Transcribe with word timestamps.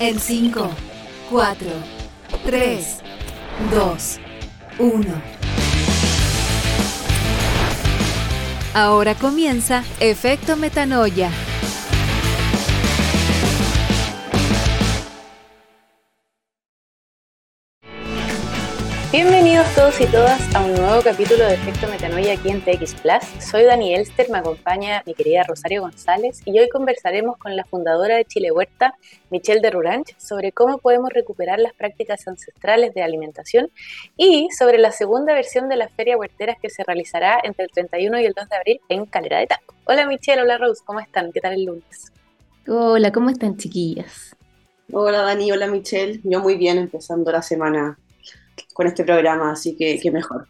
En 0.00 0.18
5, 0.18 0.70
4, 1.30 1.66
3, 2.44 2.98
2, 3.70 4.20
1. 4.78 5.22
Ahora 8.74 9.14
comienza 9.14 9.84
Efecto 10.00 10.56
Metanoia. 10.56 11.30
Bienvenidos 19.14 19.72
todos 19.76 20.00
y 20.00 20.06
todas 20.06 20.52
a 20.56 20.64
un 20.64 20.74
nuevo 20.74 21.00
capítulo 21.00 21.44
de 21.44 21.54
Efecto 21.54 21.86
Metanoia 21.86 22.32
aquí 22.32 22.48
en 22.48 22.60
TX 22.60 22.94
Plus. 22.94 23.22
Soy 23.38 23.62
Dani 23.62 23.94
Elster, 23.94 24.28
me 24.28 24.38
acompaña 24.38 25.04
mi 25.06 25.14
querida 25.14 25.44
Rosario 25.44 25.82
González 25.82 26.42
y 26.44 26.58
hoy 26.58 26.68
conversaremos 26.68 27.36
con 27.36 27.54
la 27.54 27.62
fundadora 27.62 28.16
de 28.16 28.24
Chile 28.24 28.50
Huerta, 28.50 28.96
Michelle 29.30 29.60
de 29.60 29.70
Ruranch, 29.70 30.18
sobre 30.18 30.50
cómo 30.50 30.78
podemos 30.78 31.10
recuperar 31.10 31.60
las 31.60 31.74
prácticas 31.74 32.26
ancestrales 32.26 32.92
de 32.92 33.04
alimentación 33.04 33.70
y 34.16 34.48
sobre 34.50 34.78
la 34.78 34.90
segunda 34.90 35.32
versión 35.32 35.68
de 35.68 35.76
la 35.76 35.88
Feria 35.90 36.16
Huerteras 36.16 36.56
que 36.60 36.68
se 36.68 36.82
realizará 36.82 37.38
entre 37.44 37.66
el 37.66 37.70
31 37.70 38.18
y 38.18 38.24
el 38.24 38.32
2 38.32 38.48
de 38.48 38.56
abril 38.56 38.80
en 38.88 39.06
Calera 39.06 39.38
de 39.38 39.46
Taco. 39.46 39.76
Hola 39.84 40.08
Michelle, 40.08 40.42
hola 40.42 40.58
Rose, 40.58 40.82
¿cómo 40.84 40.98
están? 40.98 41.30
¿Qué 41.30 41.40
tal 41.40 41.52
el 41.52 41.66
lunes? 41.66 42.12
Hola, 42.66 43.12
¿cómo 43.12 43.30
están 43.30 43.58
chiquillas? 43.58 44.34
Hola 44.90 45.22
Dani, 45.22 45.52
hola 45.52 45.68
Michelle, 45.68 46.20
yo 46.24 46.40
muy 46.40 46.56
bien 46.56 46.78
empezando 46.78 47.30
la 47.30 47.42
semana 47.42 47.96
con 48.72 48.86
este 48.86 49.04
programa, 49.04 49.52
así 49.52 49.76
que, 49.76 49.98
que, 49.98 50.10
mejor. 50.10 50.46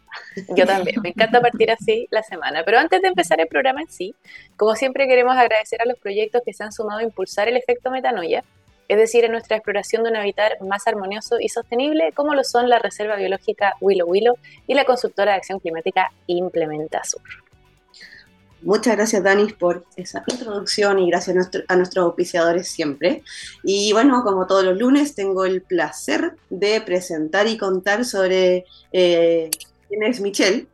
Yo 0.55 0.65
también, 0.65 1.01
me 1.01 1.09
encanta 1.09 1.41
partir 1.41 1.71
así 1.71 2.07
la 2.11 2.23
semana. 2.23 2.63
Pero 2.65 2.79
antes 2.79 3.01
de 3.01 3.07
empezar 3.07 3.39
el 3.39 3.47
programa 3.47 3.81
en 3.81 3.89
sí, 3.89 4.15
como 4.57 4.75
siempre 4.75 5.07
queremos 5.07 5.37
agradecer 5.37 5.81
a 5.81 5.85
los 5.85 5.97
proyectos 5.99 6.41
que 6.45 6.53
se 6.53 6.63
han 6.63 6.71
sumado 6.71 6.99
a 6.99 7.03
impulsar 7.03 7.47
el 7.47 7.57
efecto 7.57 7.91
metanoia, 7.91 8.43
es 8.87 8.97
decir, 8.97 9.25
en 9.25 9.31
nuestra 9.31 9.57
exploración 9.57 10.03
de 10.03 10.11
un 10.11 10.15
hábitat 10.15 10.59
más 10.61 10.87
armonioso 10.87 11.39
y 11.39 11.49
sostenible, 11.49 12.11
como 12.13 12.35
lo 12.35 12.43
son 12.43 12.69
la 12.69 12.79
Reserva 12.79 13.15
Biológica 13.15 13.73
Willow 13.81 14.07
Willow 14.07 14.37
y 14.67 14.75
la 14.75 14.85
consultora 14.85 15.31
de 15.31 15.37
acción 15.37 15.59
climática 15.59 16.11
Implementa 16.27 17.03
Sur. 17.03 17.44
Muchas 18.61 18.95
gracias, 18.95 19.23
Dani, 19.23 19.53
por 19.53 19.85
esa 19.95 20.23
introducción 20.27 20.99
y 20.99 21.09
gracias 21.09 21.35
a, 21.35 21.35
nuestro, 21.35 21.61
a, 21.67 21.75
nuestros 21.75 22.05
auspiciadores 22.05 22.67
siempre. 22.67 23.21
Y 23.63 23.93
bueno, 23.93 24.23
como 24.23 24.47
todos 24.47 24.63
los 24.63 24.77
lunes, 24.77 25.13
tengo 25.13 25.45
el 25.45 25.61
placer 25.61 26.35
de 26.49 26.81
presentar 26.81 27.47
y 27.47 27.57
contar 27.57 28.05
sobre 28.05 28.65
eh, 28.91 29.51
quién 29.87 30.03
es 30.03 30.19
Michelle. 30.19 30.67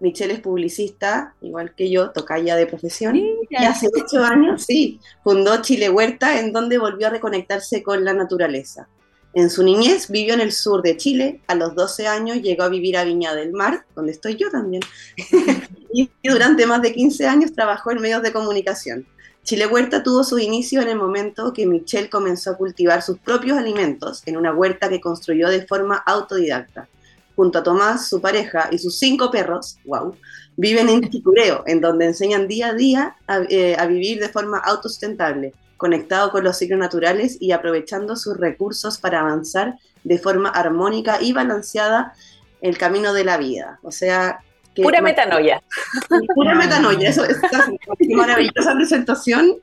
Michelle 0.00 0.34
es 0.34 0.40
publicista, 0.40 1.34
igual 1.40 1.74
que 1.74 1.90
yo, 1.90 2.10
tocaya 2.10 2.54
de 2.54 2.66
profesión. 2.66 3.16
Y 3.16 3.36
hace 3.56 3.88
ocho 3.88 4.22
años, 4.22 4.64
sí, 4.64 5.00
fundó 5.24 5.60
Chile 5.62 5.90
Huerta, 5.90 6.38
en 6.38 6.52
donde 6.52 6.78
volvió 6.78 7.08
a 7.08 7.10
reconectarse 7.10 7.82
con 7.82 8.04
la 8.04 8.12
naturaleza. 8.12 8.88
En 9.34 9.50
su 9.50 9.62
niñez 9.62 10.08
vivió 10.08 10.34
en 10.34 10.40
el 10.40 10.52
sur 10.52 10.82
de 10.82 10.96
Chile, 10.96 11.40
a 11.46 11.54
los 11.54 11.74
12 11.74 12.06
años 12.08 12.38
llegó 12.38 12.62
a 12.62 12.68
vivir 12.68 12.96
a 12.96 13.04
Viña 13.04 13.34
del 13.34 13.52
Mar, 13.52 13.84
donde 13.94 14.12
estoy 14.12 14.36
yo 14.36 14.50
también, 14.50 14.82
y 15.92 16.10
durante 16.24 16.66
más 16.66 16.80
de 16.80 16.94
15 16.94 17.26
años 17.26 17.52
trabajó 17.52 17.90
en 17.90 18.00
medios 18.00 18.22
de 18.22 18.32
comunicación. 18.32 19.06
Chile 19.42 19.66
Huerta 19.66 20.02
tuvo 20.02 20.24
su 20.24 20.38
inicio 20.38 20.82
en 20.82 20.88
el 20.88 20.96
momento 20.96 21.52
que 21.52 21.66
Michelle 21.66 22.10
comenzó 22.10 22.50
a 22.50 22.56
cultivar 22.56 23.02
sus 23.02 23.18
propios 23.18 23.56
alimentos 23.56 24.22
en 24.26 24.36
una 24.36 24.52
huerta 24.52 24.88
que 24.88 25.00
construyó 25.00 25.48
de 25.48 25.66
forma 25.66 25.96
autodidacta. 25.96 26.88
Junto 27.36 27.58
a 27.58 27.62
Tomás, 27.62 28.08
su 28.08 28.20
pareja 28.20 28.68
y 28.72 28.78
sus 28.78 28.98
cinco 28.98 29.30
perros, 29.30 29.78
wow, 29.84 30.14
viven 30.56 30.88
en 30.88 31.08
Chicureo, 31.08 31.62
en 31.66 31.80
donde 31.80 32.06
enseñan 32.06 32.48
día 32.48 32.68
a 32.68 32.74
día 32.74 33.16
a, 33.26 33.40
eh, 33.48 33.76
a 33.78 33.86
vivir 33.86 34.20
de 34.20 34.28
forma 34.28 34.58
autosustentable 34.58 35.54
conectado 35.78 36.30
con 36.30 36.44
los 36.44 36.58
ciclos 36.58 36.78
naturales 36.78 37.38
y 37.40 37.52
aprovechando 37.52 38.16
sus 38.16 38.36
recursos 38.36 38.98
para 38.98 39.20
avanzar 39.20 39.76
de 40.04 40.18
forma 40.18 40.50
armónica 40.50 41.18
y 41.22 41.32
balanceada 41.32 42.12
el 42.60 42.76
camino 42.76 43.14
de 43.14 43.24
la 43.24 43.38
vida. 43.38 43.78
O 43.82 43.90
sea, 43.90 44.40
que 44.74 44.82
pura 44.82 45.00
metanoia. 45.00 45.62
Pura 46.34 46.54
metanoia, 46.54 47.08
eso 47.08 47.24
es 47.24 47.38
maravillosa 48.10 48.74
presentación. 48.74 49.56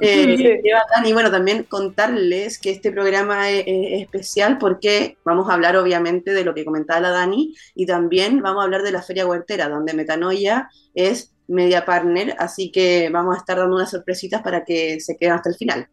Eh, 0.00 0.62
y 1.04 1.12
bueno, 1.12 1.30
también 1.30 1.64
contarles 1.64 2.58
que 2.58 2.70
este 2.70 2.90
programa 2.92 3.50
es, 3.50 3.64
es, 3.66 4.02
especial 4.02 4.58
porque 4.58 5.18
vamos 5.24 5.50
a 5.50 5.54
hablar 5.54 5.76
obviamente 5.76 6.32
de 6.32 6.44
lo 6.44 6.54
que 6.54 6.64
comentaba 6.64 7.00
la 7.00 7.10
Dani 7.10 7.54
y 7.74 7.86
también 7.86 8.40
vamos 8.40 8.62
a 8.62 8.64
hablar 8.64 8.82
de 8.82 8.92
la 8.92 9.02
Feria 9.02 9.26
Huertera, 9.26 9.68
donde 9.68 9.92
metanoia 9.92 10.70
es 10.94 11.33
media 11.46 11.84
partner, 11.84 12.34
así 12.38 12.70
que 12.70 13.10
vamos 13.10 13.34
a 13.34 13.38
estar 13.38 13.58
dando 13.58 13.76
unas 13.76 13.90
sorpresitas 13.90 14.42
para 14.42 14.64
que 14.64 15.00
se 15.00 15.16
queden 15.16 15.34
hasta 15.34 15.50
el 15.50 15.56
final. 15.56 15.88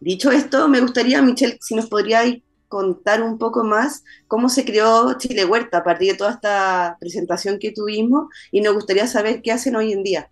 Dicho 0.00 0.30
esto, 0.30 0.68
me 0.68 0.80
gustaría, 0.80 1.20
Michelle, 1.22 1.58
si 1.60 1.74
nos 1.74 1.86
podríais 1.88 2.42
contar 2.68 3.22
un 3.22 3.38
poco 3.38 3.64
más 3.64 4.04
cómo 4.26 4.48
se 4.48 4.64
creó 4.64 5.16
Chile 5.18 5.44
Huerta 5.44 5.78
a 5.78 5.84
partir 5.84 6.12
de 6.12 6.18
toda 6.18 6.32
esta 6.32 6.96
presentación 7.00 7.58
que 7.58 7.72
tuvimos 7.72 8.28
y 8.52 8.60
nos 8.60 8.74
gustaría 8.74 9.06
saber 9.06 9.42
qué 9.42 9.52
hacen 9.52 9.74
hoy 9.74 9.92
en 9.92 10.02
día. 10.02 10.30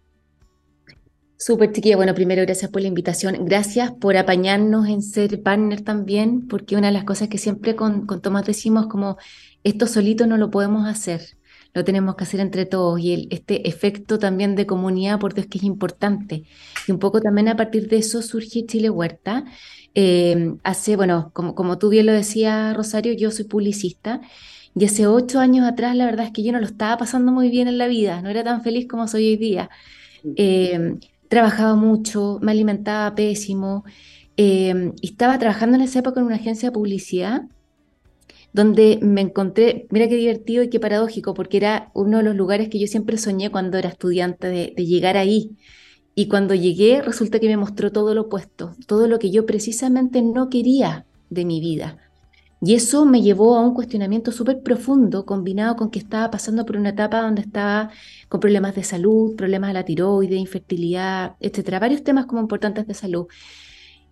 Súper 1.38 1.72
chiquilla, 1.72 1.96
bueno, 1.96 2.14
primero 2.14 2.42
gracias 2.42 2.70
por 2.70 2.80
la 2.80 2.88
invitación, 2.88 3.44
gracias 3.44 3.92
por 3.92 4.16
apañarnos 4.16 4.88
en 4.88 5.02
ser 5.02 5.42
partner 5.42 5.82
también, 5.82 6.48
porque 6.48 6.76
una 6.76 6.86
de 6.86 6.94
las 6.94 7.04
cosas 7.04 7.28
que 7.28 7.36
siempre 7.36 7.76
con, 7.76 8.06
con 8.06 8.22
Tomás 8.22 8.46
decimos 8.46 8.86
como 8.86 9.18
esto 9.62 9.86
solito 9.86 10.26
no 10.26 10.38
lo 10.38 10.50
podemos 10.50 10.88
hacer, 10.88 11.35
lo 11.76 11.84
tenemos 11.84 12.16
que 12.16 12.24
hacer 12.24 12.40
entre 12.40 12.64
todos 12.64 12.98
y 12.98 13.12
el, 13.12 13.28
este 13.30 13.68
efecto 13.68 14.18
también 14.18 14.56
de 14.56 14.64
comunidad, 14.64 15.20
por 15.20 15.34
Dios 15.34 15.46
que 15.46 15.58
es 15.58 15.64
importante. 15.64 16.44
Y 16.88 16.92
un 16.92 16.98
poco 16.98 17.20
también 17.20 17.48
a 17.48 17.56
partir 17.56 17.86
de 17.88 17.98
eso 17.98 18.22
surge 18.22 18.64
Chile 18.64 18.88
Huerta. 18.88 19.44
Eh, 19.94 20.54
hace, 20.64 20.96
bueno, 20.96 21.30
como, 21.34 21.54
como 21.54 21.76
tú 21.76 21.90
bien 21.90 22.06
lo 22.06 22.12
decías, 22.12 22.74
Rosario, 22.74 23.12
yo 23.12 23.30
soy 23.30 23.44
publicista 23.44 24.22
y 24.74 24.86
hace 24.86 25.06
ocho 25.06 25.38
años 25.38 25.66
atrás 25.68 25.94
la 25.94 26.06
verdad 26.06 26.24
es 26.24 26.32
que 26.32 26.42
yo 26.42 26.50
no 26.50 26.60
lo 26.60 26.66
estaba 26.66 26.96
pasando 26.96 27.30
muy 27.30 27.50
bien 27.50 27.68
en 27.68 27.76
la 27.76 27.88
vida, 27.88 28.22
no 28.22 28.30
era 28.30 28.42
tan 28.42 28.62
feliz 28.62 28.88
como 28.88 29.06
soy 29.06 29.28
hoy 29.28 29.36
día. 29.36 29.68
Eh, 30.34 30.94
trabajaba 31.28 31.74
mucho, 31.74 32.38
me 32.40 32.52
alimentaba 32.52 33.14
pésimo. 33.14 33.84
Eh, 34.38 34.92
estaba 35.02 35.38
trabajando 35.38 35.76
en 35.76 35.82
esa 35.82 35.98
época 35.98 36.20
en 36.20 36.26
una 36.26 36.36
agencia 36.36 36.70
de 36.70 36.72
publicidad 36.72 37.42
donde 38.56 38.98
me 39.02 39.20
encontré, 39.20 39.86
mira 39.90 40.08
qué 40.08 40.16
divertido 40.16 40.62
y 40.62 40.70
qué 40.70 40.80
paradójico, 40.80 41.34
porque 41.34 41.58
era 41.58 41.90
uno 41.92 42.16
de 42.16 42.24
los 42.24 42.34
lugares 42.34 42.70
que 42.70 42.78
yo 42.78 42.86
siempre 42.86 43.18
soñé 43.18 43.50
cuando 43.50 43.76
era 43.76 43.90
estudiante 43.90 44.46
de, 44.48 44.72
de 44.74 44.86
llegar 44.86 45.18
ahí. 45.18 45.58
Y 46.14 46.28
cuando 46.28 46.54
llegué, 46.54 47.02
resulta 47.02 47.38
que 47.38 47.48
me 47.48 47.58
mostró 47.58 47.92
todo 47.92 48.14
lo 48.14 48.22
opuesto, 48.22 48.72
todo 48.86 49.08
lo 49.08 49.18
que 49.18 49.30
yo 49.30 49.44
precisamente 49.44 50.22
no 50.22 50.48
quería 50.48 51.04
de 51.28 51.44
mi 51.44 51.60
vida. 51.60 51.98
Y 52.62 52.74
eso 52.74 53.04
me 53.04 53.20
llevó 53.20 53.56
a 53.56 53.60
un 53.60 53.74
cuestionamiento 53.74 54.32
súper 54.32 54.62
profundo, 54.62 55.26
combinado 55.26 55.76
con 55.76 55.90
que 55.90 55.98
estaba 55.98 56.30
pasando 56.30 56.64
por 56.64 56.78
una 56.78 56.88
etapa 56.90 57.20
donde 57.20 57.42
estaba 57.42 57.90
con 58.30 58.40
problemas 58.40 58.74
de 58.74 58.84
salud, 58.84 59.36
problemas 59.36 59.68
de 59.68 59.74
la 59.74 59.84
tiroides, 59.84 60.40
infertilidad, 60.40 61.36
etcétera, 61.40 61.78
varios 61.78 62.02
temas 62.04 62.24
como 62.24 62.40
importantes 62.40 62.86
de 62.86 62.94
salud. 62.94 63.26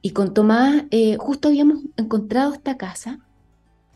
Y 0.03 0.11
con 0.11 0.34
Tomás, 0.34 0.84
eh, 0.91 1.16
justo 1.19 1.49
habíamos 1.49 1.78
encontrado 1.97 2.53
esta 2.53 2.76
casa 2.76 3.23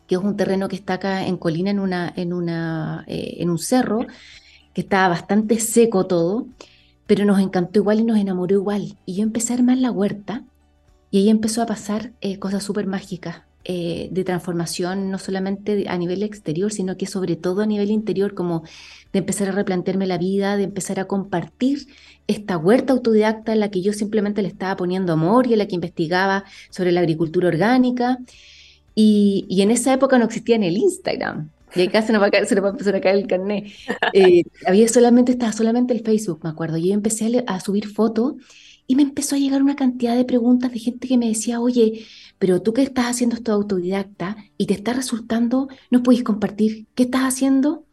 que 0.08 0.16
es 0.16 0.20
un 0.20 0.36
terreno 0.36 0.68
que 0.68 0.76
está 0.76 0.94
acá 0.94 1.26
en 1.26 1.36
Colina, 1.36 1.70
en, 1.70 1.78
una, 1.78 2.12
en, 2.16 2.32
una, 2.32 3.04
eh, 3.06 3.36
en 3.38 3.50
un 3.50 3.58
cerro, 3.58 4.06
que 4.74 4.80
estaba 4.80 5.08
bastante 5.08 5.60
seco 5.60 6.06
todo, 6.06 6.46
pero 7.06 7.24
nos 7.24 7.38
encantó 7.40 7.78
igual 7.78 8.00
y 8.00 8.04
nos 8.04 8.18
enamoró 8.18 8.54
igual. 8.56 8.96
Y 9.06 9.16
yo 9.16 9.22
empecé 9.22 9.52
a 9.52 9.56
armar 9.56 9.76
la 9.76 9.90
huerta 9.92 10.44
y 11.10 11.18
ahí 11.18 11.28
empezó 11.28 11.62
a 11.62 11.66
pasar 11.66 12.12
eh, 12.20 12.38
cosas 12.38 12.62
súper 12.62 12.86
mágicas 12.86 13.42
eh, 13.64 14.08
de 14.12 14.24
transformación, 14.24 15.10
no 15.10 15.18
solamente 15.18 15.86
a 15.88 15.98
nivel 15.98 16.22
exterior, 16.22 16.72
sino 16.72 16.96
que 16.96 17.06
sobre 17.06 17.36
todo 17.36 17.60
a 17.60 17.66
nivel 17.66 17.90
interior, 17.90 18.32
como 18.32 18.62
de 19.12 19.18
empezar 19.18 19.48
a 19.48 19.52
replantearme 19.52 20.06
la 20.06 20.16
vida, 20.16 20.56
de 20.56 20.62
empezar 20.62 20.98
a 21.00 21.04
compartir 21.04 21.86
esta 22.26 22.56
huerta 22.56 22.94
autodidacta 22.94 23.52
en 23.52 23.60
la 23.60 23.70
que 23.70 23.82
yo 23.82 23.92
simplemente 23.92 24.40
le 24.40 24.48
estaba 24.48 24.76
poniendo 24.76 25.12
amor 25.12 25.46
y 25.46 25.52
en 25.52 25.58
la 25.58 25.66
que 25.66 25.74
investigaba 25.74 26.44
sobre 26.70 26.92
la 26.92 27.00
agricultura 27.00 27.48
orgánica. 27.48 28.18
Y, 29.00 29.62
en 29.62 29.70
esa 29.70 29.94
época 29.94 30.18
no 30.18 30.24
existía 30.24 30.56
en 30.56 30.64
el 30.64 30.76
Instagram. 30.76 31.50
Y 31.76 31.82
acá 31.82 32.02
se 32.02 32.12
nos 32.12 32.20
va 32.20 32.26
a, 32.26 32.30
caer, 32.32 32.46
se 32.46 32.56
nos 32.56 32.64
va 32.64 32.68
a 32.68 32.70
empezar 32.72 32.96
a 32.96 33.00
caer 33.00 33.14
el 33.14 33.28
carnet. 33.28 33.66
Eh, 34.12 34.42
había 34.66 34.88
solamente, 34.88 35.30
estaba 35.30 35.52
solamente 35.52 35.94
el 35.94 36.02
Facebook, 36.02 36.40
me 36.42 36.50
acuerdo. 36.50 36.78
Y 36.78 36.88
yo 36.88 36.94
empecé 36.94 37.44
a, 37.46 37.54
a, 37.54 37.60
subir 37.60 37.86
fotos 37.86 38.34
y 38.88 38.96
me 38.96 39.02
empezó 39.02 39.36
a 39.36 39.38
llegar 39.38 39.62
una 39.62 39.76
cantidad 39.76 40.16
de 40.16 40.24
preguntas 40.24 40.72
de 40.72 40.80
gente 40.80 41.06
que 41.06 41.16
me 41.16 41.28
decía, 41.28 41.60
oye, 41.60 42.06
pero 42.40 42.60
tú 42.60 42.72
que 42.72 42.82
estás 42.82 43.06
haciendo 43.06 43.36
esto 43.36 43.52
autodidacta 43.52 44.36
y 44.56 44.66
te 44.66 44.74
está 44.74 44.94
resultando, 44.94 45.68
¿no 45.92 46.02
puedes 46.02 46.24
compartir 46.24 46.88
qué 46.96 47.04
estás 47.04 47.22
haciendo? 47.22 47.84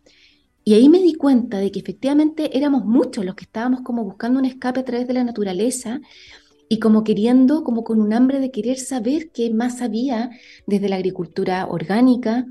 Y 0.63 0.74
ahí 0.74 0.90
me 0.90 1.04
di 1.04 1.13
cuenta 1.13 1.60
de 1.60 1.72
que 1.72 1.80
efectivamente 1.81 2.58
éramos 2.58 2.84
muchos 2.84 3.24
los 3.24 3.36
que 3.36 3.44
estábamos 3.44 3.81
como 3.81 4.04
buscando 4.04 4.40
un 4.40 4.46
escape 4.46 4.80
a 4.80 4.86
través 4.86 5.08
de 5.08 5.13
la 5.13 5.24
naturaleza 5.24 6.01
y 6.67 6.79
como 6.79 7.03
queriendo, 7.03 7.63
como 7.63 7.83
con 7.83 8.01
un 8.01 8.13
hambre 8.13 8.39
de 8.39 8.51
querer 8.51 8.77
saber 8.77 9.29
qué 9.31 9.53
más 9.53 9.81
había 9.81 10.31
desde 10.65 10.89
la 10.89 10.95
agricultura 10.95 11.67
orgánica 11.67 12.45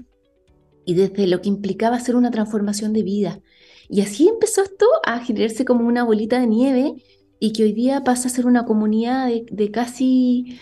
y 0.85 0.95
desde 0.95 1.27
lo 1.27 1.41
que 1.41 1.49
implicaba 1.49 1.97
hacer 1.97 2.17
una 2.17 2.31
transformación 2.31 2.93
de 2.93 3.03
vida. 3.03 3.41
Y 3.89 4.01
así 4.01 4.29
empezó 4.29 4.63
esto 4.63 4.87
a 5.05 5.21
generarse 5.21 5.65
como 5.65 5.87
una 5.87 6.05
bolita 6.05 6.41
de 6.41 6.47
nieve 6.47 6.95
y 7.41 7.53
que 7.53 7.65
hoy 7.65 7.73
día 7.73 8.03
pasa 8.05 8.29
a 8.29 8.31
ser 8.31 8.47
una 8.47 8.65
comunidad 8.65 9.29
de, 9.51 9.71
casi 9.71 10.59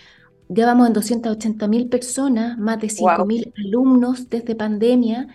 Ya 0.48 0.66
vamos 0.66 0.86
en 0.88 0.92
280 0.94 1.68
mil 1.68 1.88
personas, 1.88 2.58
más 2.58 2.80
de 2.80 2.88
5 2.88 3.24
mil 3.26 3.52
alumnos 3.56 4.28
desde 4.28 4.54
pandemia, 4.54 5.28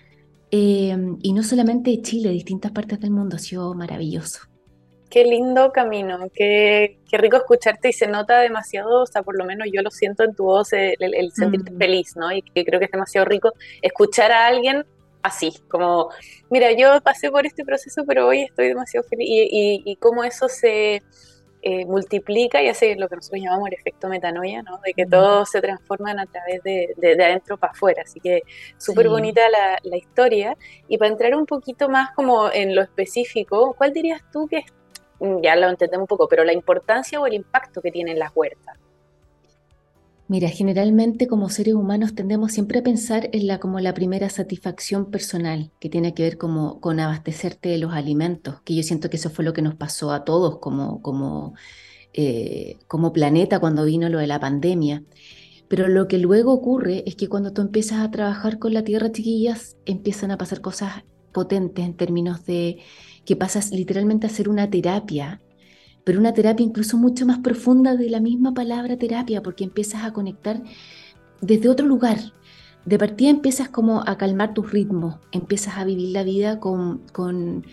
em, 0.52 1.18
y 1.22 1.34
no 1.34 1.44
solamente 1.44 1.92
de 1.92 2.02
Chile, 2.02 2.30
distintas 2.32 2.72
partes 2.72 3.00
del 3.00 3.12
mundo, 3.12 3.36
ha 3.38 3.40
sido 3.40 3.74
maravilloso. 3.74 4.42
Qué 5.10 5.24
lindo 5.24 5.72
camino, 5.72 6.20
qué, 6.34 6.98
qué, 7.10 7.18
rico 7.18 7.38
escucharte 7.38 7.90
y 7.90 7.94
se 7.94 8.08
nota 8.08 8.40
demasiado, 8.40 9.04
o 9.04 9.06
sea, 9.06 9.24
por 9.24 9.38
lo 9.38 9.46
menos 9.46 9.68
yo 9.72 9.82
lo 9.82 9.90
siento 9.90 10.24
en 10.24 10.36
tu 10.36 10.44
voz, 10.44 10.74
el, 10.74 11.32
sentirte 11.34 11.72
mm. 11.72 11.78
feliz, 11.78 12.16
¿no? 12.18 12.32
Y 12.32 12.42
que 12.42 12.66
creo 12.66 12.80
que 12.80 12.86
es 12.86 12.92
demasiado 12.92 13.26
rico 13.26 13.54
escuchar 13.82 14.32
a 14.34 14.48
alguien 14.48 14.86
así, 15.24 15.54
como, 15.70 16.10
mira, 16.50 16.72
yo 16.74 17.02
pasé 17.02 17.32
por 17.32 17.46
este 17.46 17.64
proceso, 17.64 18.04
pero 18.06 18.28
hoy 18.28 18.44
estoy 18.44 18.68
demasiado 18.68 19.08
feliz 19.08 19.28
y, 19.30 19.82
y, 19.86 19.96
cómo 19.98 20.24
eso 20.24 20.48
se 20.50 21.04
eh, 21.62 21.86
multiplica 21.86 22.62
y 22.62 22.70
hace 22.70 22.96
lo 22.96 23.10
que 23.10 23.16
nosotros 23.18 23.42
llamamos 23.42 23.68
el 23.68 23.74
efecto 23.74 24.08
metanoia, 24.08 24.62
¿no? 24.62 24.80
De 24.86 24.94
que 24.94 25.06
mm. 25.06 25.10
todos 25.10 25.50
se 25.50 25.62
transforman 25.62 26.20
a 26.20 26.26
través 26.26 26.64
de, 26.64 26.94
de, 26.98 27.14
adentro 27.24 27.58
para 27.58 27.74
afuera, 27.74 28.04
así 28.06 28.20
que 28.20 28.44
súper 28.78 29.10
bonita 29.10 29.42
la, 29.50 29.78
la 29.84 29.98
historia. 29.98 30.56
Y 30.88 30.98
para 30.98 31.12
entrar 31.12 31.36
un 31.36 31.46
poquito 31.46 31.90
más 31.90 32.12
como 32.12 32.52
en 32.52 32.76
lo 32.76 32.82
específico, 32.82 33.76
¿cuál 33.78 33.94
dirías 33.94 34.22
tú 34.32 34.48
que 34.48 34.58
es 34.60 34.66
ya 35.20 35.56
lo 35.56 35.70
entendemos 35.70 36.04
un 36.04 36.08
poco, 36.08 36.28
pero 36.28 36.44
la 36.44 36.54
importancia 36.54 37.20
o 37.20 37.28
el 37.28 37.34
impacto 37.34 37.82
que 37.82 37.92
tienen 37.92 38.20
las 38.20 38.32
huertas. 38.36 38.78
Mira, 40.30 40.50
generalmente 40.50 41.26
como 41.26 41.48
seres 41.48 41.74
humanos 41.74 42.14
tendemos 42.14 42.52
siempre 42.52 42.80
a 42.80 42.84
pensar 42.84 43.30
en 43.32 43.48
la 43.48 43.60
como 43.60 43.80
la 43.80 43.94
primera 43.94 44.30
satisfacción 44.30 45.10
personal, 45.10 45.72
que 45.80 45.90
tiene 45.90 46.14
que 46.14 46.24
ver 46.24 46.38
como 46.38 46.82
con 46.82 47.00
abastecerte 47.00 47.70
de 47.70 47.78
los 47.78 47.94
alimentos, 47.94 48.62
que 48.64 48.76
yo 48.76 48.84
siento 48.84 49.10
que 49.10 49.16
eso 49.16 49.30
fue 49.30 49.46
lo 49.46 49.54
que 49.54 49.62
nos 49.62 49.76
pasó 49.76 50.12
a 50.12 50.26
todos 50.26 50.60
como, 50.60 51.02
como, 51.02 51.54
eh, 52.14 52.78
como 52.88 53.14
planeta 53.14 53.60
cuando 53.60 53.86
vino 53.86 54.10
lo 54.10 54.20
de 54.20 54.28
la 54.28 54.40
pandemia. 54.42 55.04
Pero 55.70 55.88
lo 55.88 56.10
que 56.10 56.18
luego 56.18 56.52
ocurre 56.52 57.04
es 57.06 57.16
que 57.16 57.30
cuando 57.30 57.54
tú 57.54 57.62
empiezas 57.62 58.00
a 58.02 58.12
trabajar 58.12 58.60
con 58.60 58.74
la 58.74 58.84
tierra, 58.84 59.12
chiquillas, 59.14 59.78
empiezan 59.86 60.32
a 60.32 60.38
pasar 60.38 60.60
cosas 60.60 61.06
potentes 61.32 61.86
en 61.86 61.96
términos 61.96 62.46
de 62.46 62.80
que 63.28 63.36
pasas 63.36 63.72
literalmente 63.72 64.26
a 64.26 64.30
ser 64.30 64.48
una 64.48 64.70
terapia, 64.70 65.42
pero 66.06 66.18
una 66.18 66.34
terapia 66.34 66.66
incluso 66.66 66.98
mucho 66.98 67.26
más 67.26 67.40
profunda 67.40 67.98
de 67.98 68.10
la 68.10 68.22
misma 68.22 68.54
palabra 68.54 68.98
terapia, 68.98 69.44
porque 69.44 69.66
empiezas 69.66 70.06
a 70.06 70.14
conectar 70.14 70.64
desde 71.42 71.68
otro 71.68 71.86
lugar. 71.86 72.18
De 72.86 72.98
partida 72.98 73.30
empiezas 73.30 73.68
como 73.68 74.02
a 74.08 74.18
calmar 74.18 74.54
tus 74.54 74.72
ritmos, 74.72 75.18
empiezas 75.34 75.78
a 75.78 75.84
vivir 75.84 76.14
la 76.14 76.24
vida 76.24 76.62
con, 76.62 77.00
con, 77.12 77.66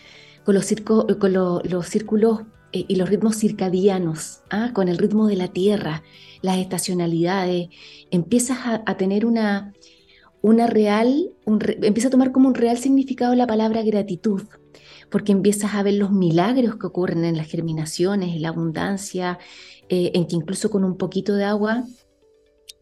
los, 0.45 0.75
con 1.21 1.33
los 1.33 1.87
círculos 1.87 2.41
eh, 2.73 2.85
y 2.89 2.97
los 2.97 3.09
ritmos 3.09 3.37
circadianos, 3.37 4.41
¿ah? 4.51 4.73
con 4.75 4.89
el 4.89 4.99
ritmo 4.99 5.29
de 5.29 5.37
la 5.37 5.53
tierra, 5.53 6.03
las 6.43 6.59
estacionalidades, 6.59 7.69
empiezas 8.11 8.59
a, 8.65 8.97
tener 8.97 9.25
una, 9.25 9.73
una 10.43 10.67
real, 10.67 11.31
empieza 11.47 12.09
a 12.09 12.11
tomar 12.11 12.33
como 12.33 12.49
un 12.49 12.57
real 12.57 12.77
significado 12.77 13.37
la 13.37 13.47
palabra 13.47 13.85
gratitud 13.85 14.43
porque 15.15 15.31
empiezas 15.31 15.75
a 15.75 15.83
ver 15.85 15.95
los 15.95 16.11
milagros 16.11 16.75
que 16.75 16.89
ocurren 16.89 17.25
en 17.25 17.37
las 17.37 17.47
germinaciones, 17.47 18.35
en 18.35 18.43
la 18.43 18.49
abundancia, 18.49 19.39
eh, 19.89 20.11
en 20.13 20.27
que 20.27 20.35
incluso 20.35 20.73
con 20.73 20.83
un 20.83 20.97
poquito 20.97 21.37
de 21.37 21.45
agua, 21.45 21.85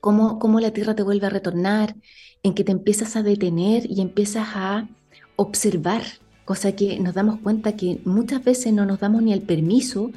cómo, 0.01 0.39
cómo 0.39 0.59
la 0.59 0.71
tierra 0.71 0.95
te 0.95 1.03
vuelve 1.03 1.27
a 1.27 1.29
retornar, 1.29 1.95
en 2.43 2.55
que 2.55 2.65
te 2.65 2.73
empiezas 2.73 3.17
a 3.17 3.23
detener 3.23 3.85
y 3.85 4.01
empiezas 4.01 4.49
a 4.55 4.89
observar, 5.37 6.05
cosa 6.47 6.73
que 6.73 6.99
nos 7.01 7.13
damos 7.13 7.39
cuenta 7.39 7.77
que 7.77 8.01
muchas 8.07 8.43
veces 8.43 8.73
no 8.73 8.87
nos 8.87 9.01
damos 9.01 9.23
ni 9.23 9.35
el 9.35 9.43
permiso 9.43 10.11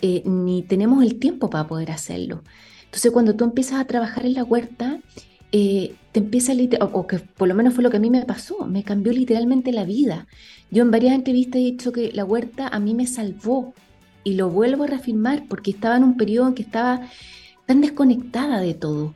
eh, 0.00 0.22
ni 0.24 0.62
tenemos 0.62 1.04
el 1.04 1.18
tiempo 1.18 1.50
para 1.50 1.68
poder 1.68 1.90
hacerlo. 1.90 2.44
Entonces 2.86 3.12
cuando 3.12 3.36
tú 3.36 3.44
empiezas 3.44 3.78
a 3.78 3.86
trabajar 3.86 4.24
en 4.24 4.32
la 4.32 4.44
huerta, 4.44 5.00
eh, 5.52 5.94
te 6.12 6.20
empieza, 6.20 6.52
o, 6.80 6.84
o 6.84 7.06
que 7.06 7.18
por 7.18 7.48
lo 7.48 7.54
menos 7.54 7.74
fue 7.74 7.82
lo 7.82 7.90
que 7.90 7.98
a 7.98 8.00
mí 8.00 8.10
me 8.10 8.24
pasó, 8.24 8.66
me 8.66 8.82
cambió 8.84 9.12
literalmente 9.12 9.72
la 9.72 9.84
vida. 9.84 10.26
Yo 10.70 10.82
en 10.82 10.90
varias 10.90 11.14
entrevistas 11.14 11.56
he 11.56 11.64
dicho 11.64 11.92
que 11.92 12.12
la 12.12 12.24
huerta 12.24 12.68
a 12.68 12.78
mí 12.78 12.94
me 12.94 13.06
salvó 13.06 13.74
y 14.24 14.34
lo 14.34 14.50
vuelvo 14.50 14.84
a 14.84 14.88
reafirmar 14.88 15.44
porque 15.48 15.70
estaba 15.70 15.96
en 15.96 16.04
un 16.04 16.16
periodo 16.16 16.48
en 16.48 16.54
que 16.54 16.62
estaba 16.62 17.00
tan 17.66 17.80
desconectada 17.80 18.60
de 18.60 18.74
todo 18.74 19.14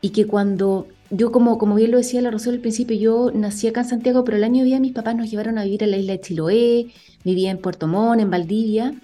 y 0.00 0.10
que 0.10 0.26
cuando 0.26 0.86
yo 1.10 1.32
como, 1.32 1.58
como 1.58 1.74
bien 1.74 1.90
lo 1.90 1.98
decía 1.98 2.20
la 2.22 2.30
Rosario 2.30 2.56
al 2.56 2.60
principio, 2.60 2.96
yo 2.96 3.30
nací 3.32 3.68
acá 3.68 3.82
en 3.82 3.88
Santiago, 3.88 4.24
pero 4.24 4.36
el 4.36 4.44
año 4.44 4.64
día 4.64 4.80
mis 4.80 4.92
papás 4.92 5.14
nos 5.14 5.30
llevaron 5.30 5.58
a 5.58 5.64
vivir 5.64 5.84
a 5.84 5.86
la 5.86 5.96
isla 5.96 6.12
de 6.12 6.20
Chiloé, 6.20 6.86
vivía 7.24 7.50
en 7.50 7.58
Puerto 7.58 7.86
Montt, 7.86 8.20
en 8.20 8.30
Valdivia, 8.30 8.94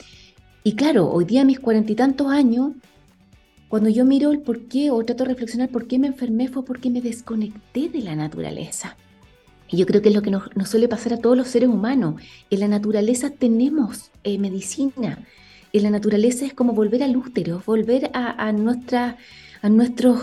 y 0.62 0.74
claro, 0.74 1.10
hoy 1.10 1.24
día 1.24 1.42
a 1.42 1.44
mis 1.44 1.60
cuarenta 1.60 1.92
y 1.92 1.94
tantos 1.94 2.28
años, 2.28 2.72
cuando 3.70 3.88
yo 3.88 4.05
miro 4.05 4.32
el 4.32 4.40
por 4.40 4.67
qué 4.67 4.90
o 4.90 5.05
trato 5.05 5.22
de 5.22 5.31
reflexionar 5.31 5.69
por 5.69 5.87
qué 5.87 6.00
me 6.00 6.08
enfermé 6.08 6.49
fue 6.49 6.64
porque 6.64 6.90
me 6.90 7.00
desconecté 7.00 7.88
de 7.88 8.00
la 8.00 8.17
naturaleza. 8.17 8.96
Y 9.69 9.76
yo 9.76 9.87
creo 9.87 10.02
que 10.02 10.08
es 10.08 10.14
lo 10.14 10.22
que 10.22 10.32
nos, 10.32 10.50
suele 10.69 10.88
pasar 10.88 11.12
a 11.12 11.19
todos 11.19 11.37
los 11.37 11.46
seres 11.46 11.69
humanos. 11.69 12.20
En 12.50 12.58
la 12.58 12.67
naturaleza 12.67 13.31
tenemos 13.31 14.11
eh, 14.25 14.40
medicina. 14.40 15.25
En 15.72 15.84
la 15.84 15.90
naturaleza 15.90 16.44
es 16.46 16.52
como 16.52 16.72
volver 16.72 17.05
al 17.05 17.17
útero, 17.17 17.62
volver 17.64 18.11
a, 18.12 18.50
nuestra, 18.50 19.17
a, 19.62 19.69
nuestros, 19.69 20.20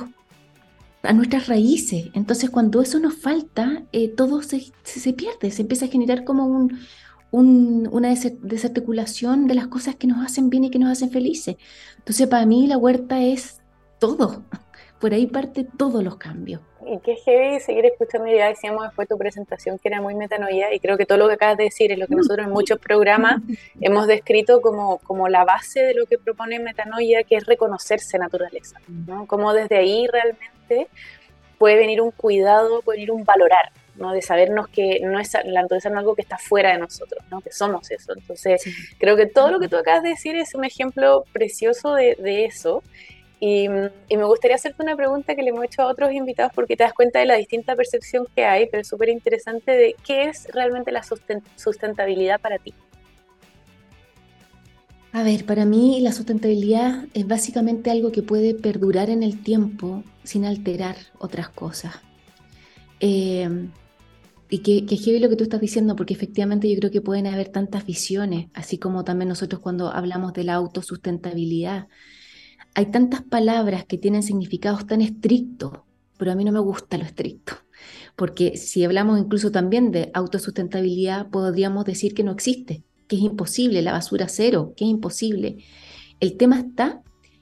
a 1.04 1.14
nuestras 1.14 1.48
raíces. 1.48 2.10
Entonces 2.14 2.50
cuando 2.50 2.82
eso 2.82 3.00
nos 3.00 3.16
falta, 3.16 3.84
eh, 3.94 4.10
todo 4.10 4.42
se, 4.42 4.74
se, 4.84 5.14
pierde, 5.14 5.52
se 5.52 5.62
empieza 5.62 5.86
a 5.86 5.90
generar 5.90 6.26
como 6.26 6.48
un, 6.48 6.80
una 7.32 8.10
desarticulación 8.42 9.48
de 9.48 9.56
las 9.56 9.68
cosas 9.68 9.96
que 9.96 10.08
nos 10.08 10.26
hacen 10.26 10.50
bien 10.50 10.66
y 10.66 10.70
que 10.70 10.80
nos 10.80 10.92
hacen 10.92 11.12
felices. 11.12 11.58
Entonces 11.98 12.28
para 12.28 12.46
mí 12.46 12.68
la 12.68 12.78
huerta 12.78 13.22
es 13.22 13.62
todo. 14.00 14.44
Por 15.00 15.14
ahí 15.14 15.28
parte 15.28 15.68
todos 15.78 16.04
los 16.04 16.18
cambios 16.18 16.62
y 16.88 17.00
qué 17.00 17.16
heavy 17.16 17.60
seguir 17.60 17.86
escuchando, 17.86 18.28
ya 18.28 18.48
decíamos 18.48 18.84
después 18.84 19.08
tu 19.08 19.18
presentación 19.18 19.78
que 19.78 19.90
era 19.90 20.02
muy 20.02 20.16
metanoia 20.16 20.74
y 20.74 20.80
creo 20.80 20.98
que 20.98 21.06
todo 21.06 21.18
lo 21.18 21.28
que 21.28 21.34
acabas 21.34 21.58
de 21.58 21.66
decir 21.66 21.92
es 21.92 22.00
lo 22.00 22.08
que 22.08 22.16
nosotros 22.16 22.46
en 22.46 22.54
muchos 22.54 22.80
programas 22.80 23.42
hemos 23.82 24.08
descrito 24.08 24.62
como, 24.62 25.00
como 25.00 25.28
la 25.28 25.44
base 25.44 25.82
de 25.82 25.94
lo 25.94 26.06
que 26.06 26.18
propone 26.18 26.60
metanoia, 26.60 27.24
que 27.24 27.36
es 27.36 27.46
reconocerse 27.46 28.18
naturaleza, 28.18 28.80
¿no? 28.88 29.28
Como 29.28 29.54
desde 29.54 29.78
ahí 29.78 30.08
realmente 30.08 30.88
puede 31.58 31.76
venir 31.76 32.02
un 32.02 32.12
cuidado, 32.12 32.82
puede 32.82 33.00
venir 33.00 33.12
un 33.12 33.24
valorar, 33.26 33.72
¿no? 33.98 34.12
De 34.12 34.22
sabernos 34.22 34.68
que 34.68 35.00
no 35.02 35.20
es, 35.20 35.34
la 35.34 35.62
naturaleza 35.62 35.90
no 35.90 35.96
es 35.96 36.00
algo 36.00 36.16
que 36.16 36.22
está 36.22 36.38
fuera 36.38 36.72
de 36.72 36.80
nosotros, 36.80 37.24
¿no? 37.30 37.42
Que 37.42 37.52
somos 37.52 37.90
eso. 37.92 38.14
Entonces, 38.16 38.64
creo 39.00 39.16
que 39.16 39.26
todo 39.26 39.52
lo 39.52 39.60
que 39.60 39.68
tú 39.68 39.78
acabas 39.78 40.04
de 40.04 40.10
decir 40.10 40.36
es 40.36 40.56
un 40.56 40.64
ejemplo 40.64 41.24
precioso 41.34 41.94
de, 41.94 42.16
de 42.16 42.46
eso 42.46 42.84
y, 43.40 43.68
me 43.70 44.24
gustaría 44.26 44.56
hacerte 44.56 44.82
una 44.82 44.96
pregunta 44.96 45.36
que 45.36 45.44
le 45.44 45.50
hemos 45.50 45.64
hecho 45.66 45.84
a 45.84 45.88
otros 45.88 46.12
invitados 46.12 46.52
porque 46.56 46.76
te 46.76 46.84
das 46.84 46.94
cuenta 46.94 47.20
de 47.20 47.26
la 47.26 47.36
distinta 47.36 47.76
percepción 47.76 48.26
que 48.36 48.46
hay, 48.46 48.68
pero 48.68 48.82
es 48.82 48.88
súper 48.88 49.10
interesante 49.10 49.72
de 49.72 49.96
qué 50.04 50.24
es 50.24 50.48
realmente 50.54 50.92
la 50.92 51.04
sustentabilidad 51.56 52.40
para 52.40 52.58
ti. 52.58 52.74
A 55.12 55.24
ver, 55.24 55.46
para 55.46 55.66
mí 55.66 56.00
la 56.02 56.12
sustentabilidad 56.12 57.06
es 57.14 57.28
básicamente 57.28 57.92
algo 57.92 58.12
que 58.12 58.24
puede 58.24 58.54
perdurar 58.54 59.10
en 59.10 59.24
el 59.24 59.42
tiempo 59.42 60.04
sin 60.24 60.46
alterar 60.46 60.96
otras 61.20 61.50
cosas. 61.50 61.96
Eh, 63.00 63.48
y 64.50 64.60
que, 64.60 64.86
que 64.86 64.98
heavy 64.98 65.20
lo 65.20 65.30
que 65.30 65.36
tú 65.36 65.44
estás 65.44 65.62
diciendo, 65.62 65.96
porque 65.96 66.14
efectivamente 66.14 66.70
yo 66.70 66.78
creo 66.80 66.92
que 66.92 67.02
pueden 67.02 67.28
haber 67.28 67.50
tantas 67.50 67.86
visiones, 67.86 68.48
así 68.54 68.78
como 68.78 69.04
también 69.04 69.30
nosotros 69.30 69.62
cuando 69.62 69.92
hablamos 69.92 70.34
de 70.34 70.44
la 70.44 70.54
autosustentabilidad 70.56 71.88
hay 72.78 72.92
tantas 72.92 73.24
palabras 73.24 73.86
que 73.86 73.98
tienen 73.98 74.22
significados 74.22 74.86
tan 74.86 75.02
estrictos, 75.02 75.80
pero 76.16 76.32
a 76.32 76.36
mí 76.36 76.44
no 76.44 76.52
me 76.52 76.60
gusta 76.60 77.00
lo 77.00 77.06
estricto, 77.06 77.54
porque 78.16 78.56
si 78.56 78.84
hablamos 78.86 79.20
incluso 79.20 79.52
también 79.52 79.90
de 79.90 80.12
autosustentabilidad, 80.14 81.32
podríamos 81.32 81.86
decir 81.86 82.14
que 82.14 82.24
no 82.24 82.32
existe, 82.32 82.84
que 83.08 83.16
es 83.16 83.24
imposible, 83.24 83.82
la 83.82 83.94
basura 83.94 84.28
cero, 84.28 84.76
que 84.78 84.86
es 84.86 84.92
imposible. 84.92 85.58
El 86.20 86.38
tema 86.38 86.60
está 86.60 87.02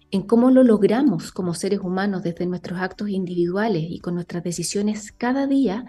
en 0.09 0.21
cómo 0.21 0.51
lo 0.51 0.63
logramos 0.63 1.33
como 1.33 1.53
seres 1.53 1.81
humanos 1.81 2.23
desde 2.23 2.45
nuestros 2.45 2.79
actos 2.79 3.09
individuales 3.09 3.83
y 3.89 3.99
con 3.99 4.15
nuestras 4.15 4.41
decisiones 4.41 5.11
cada 5.11 5.47
día 5.47 5.83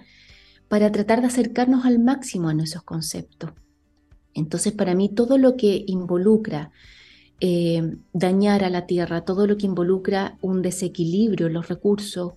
para 0.68 0.90
tratar 0.92 1.20
de 1.20 1.28
acercarnos 1.28 1.84
al 1.84 1.98
máximo 1.98 2.48
a 2.48 2.54
nuestros 2.54 2.82
conceptos. 2.82 3.50
Entonces, 4.34 4.72
para 4.72 4.94
mí, 4.94 5.08
todo 5.08 5.38
lo 5.38 5.56
que 5.56 5.84
involucra 5.86 6.70
eh, 7.40 7.96
dañar 8.12 8.64
a 8.64 8.70
la 8.70 8.86
tierra, 8.86 9.22
todo 9.22 9.46
lo 9.46 9.56
que 9.56 9.66
involucra 9.66 10.38
un 10.40 10.62
desequilibrio 10.62 11.48
en 11.48 11.52
los 11.52 11.68
recursos, 11.68 12.32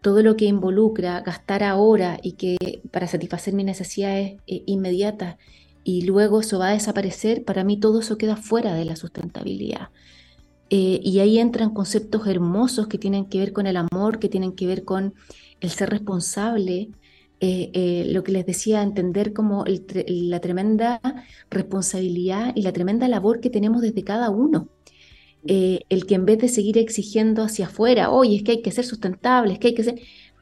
todo 0.00 0.22
lo 0.22 0.36
que 0.36 0.44
involucra 0.44 1.20
gastar 1.22 1.64
ahora 1.64 2.18
y 2.22 2.32
que 2.32 2.82
para 2.92 3.08
satisfacer 3.08 3.54
mis 3.54 3.66
necesidades 3.66 4.36
eh, 4.46 4.62
inmediatas 4.66 5.36
y 5.82 6.02
luego 6.02 6.40
eso 6.40 6.58
va 6.58 6.68
a 6.68 6.72
desaparecer, 6.72 7.44
para 7.44 7.64
mí 7.64 7.78
todo 7.78 8.00
eso 8.00 8.16
queda 8.16 8.36
fuera 8.36 8.74
de 8.74 8.84
la 8.84 8.96
sustentabilidad. 8.96 9.90
Eh, 10.70 11.00
y 11.02 11.18
ahí 11.20 11.38
entran 11.38 11.74
conceptos 11.74 12.26
hermosos 12.26 12.86
que 12.86 12.98
tienen 12.98 13.26
que 13.26 13.38
ver 13.38 13.52
con 13.52 13.66
el 13.66 13.76
amor, 13.76 14.18
que 14.18 14.28
tienen 14.28 14.52
que 14.52 14.66
ver 14.66 14.84
con 14.84 15.14
el 15.60 15.70
ser 15.70 15.90
responsable, 15.90 16.90
eh, 17.40 17.70
eh, 17.74 18.04
lo 18.12 18.22
que 18.22 18.32
les 18.32 18.46
decía, 18.46 18.82
entender 18.82 19.32
como 19.32 19.64
la 20.06 20.40
tremenda 20.40 21.00
responsabilidad 21.50 22.52
y 22.54 22.62
la 22.62 22.72
tremenda 22.72 23.08
labor 23.08 23.40
que 23.40 23.50
tenemos 23.50 23.82
desde 23.82 24.04
cada 24.04 24.30
uno. 24.30 24.68
eh, 25.46 25.80
el 25.90 26.06
que 26.06 26.14
en 26.14 26.24
vez 26.24 26.38
de 26.38 26.48
seguir 26.48 26.78
exigiendo 26.78 27.42
hacia 27.42 27.66
afuera, 27.66 28.10
oye, 28.10 28.36
es 28.36 28.42
que 28.44 28.52
hay 28.52 28.62
que 28.62 28.70
ser 28.70 28.84
sustentables, 28.86 29.58
que 29.58 29.68
hay 29.68 29.74
que 29.74 29.84
ser... 29.84 30.00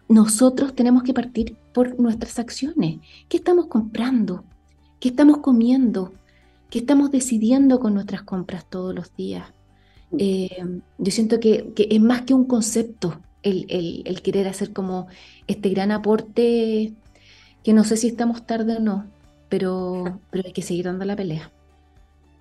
Nosotros 0.09 0.75
tenemos 0.77 1.03
que 1.03 1.15
partir 1.15 1.57
por 1.75 1.99
nuestras 1.99 2.39
acciones. 2.39 3.01
¿Qué 3.29 3.39
estamos 3.39 3.67
comprando? 3.67 4.45
¿Qué 5.01 5.09
estamos 5.09 5.39
comiendo? 5.39 6.13
¿Qué 6.71 6.79
estamos 6.81 7.11
decidiendo 7.11 7.81
con 7.81 7.95
nuestras 7.95 8.23
compras 8.23 8.69
todos 8.71 8.95
los 8.95 9.15
días? 9.17 9.53
Mm. 10.11 10.79
Yo 10.99 11.11
siento 11.11 11.41
que, 11.41 11.73
es 11.77 12.01
más 12.01 12.23
que 12.23 12.35
un 12.35 12.45
concepto 12.45 13.21
el, 13.43 14.03
el, 14.05 14.23
querer 14.23 14.49
hacer 14.49 14.73
como 14.73 15.09
este 15.47 15.69
gran 15.71 15.91
aporte, 15.91 16.93
que 17.65 17.73
no 17.73 17.85
sé 17.85 17.97
si 17.97 18.09
estamos 18.09 18.47
tarde 18.47 18.77
o 18.77 18.81
no, 18.81 19.07
pero, 19.49 20.21
pero 20.31 20.45
hay 20.47 20.53
que 20.53 20.63
seguir 20.63 20.87
dando 20.87 21.05
la 21.05 21.17
pelea. 21.17 21.51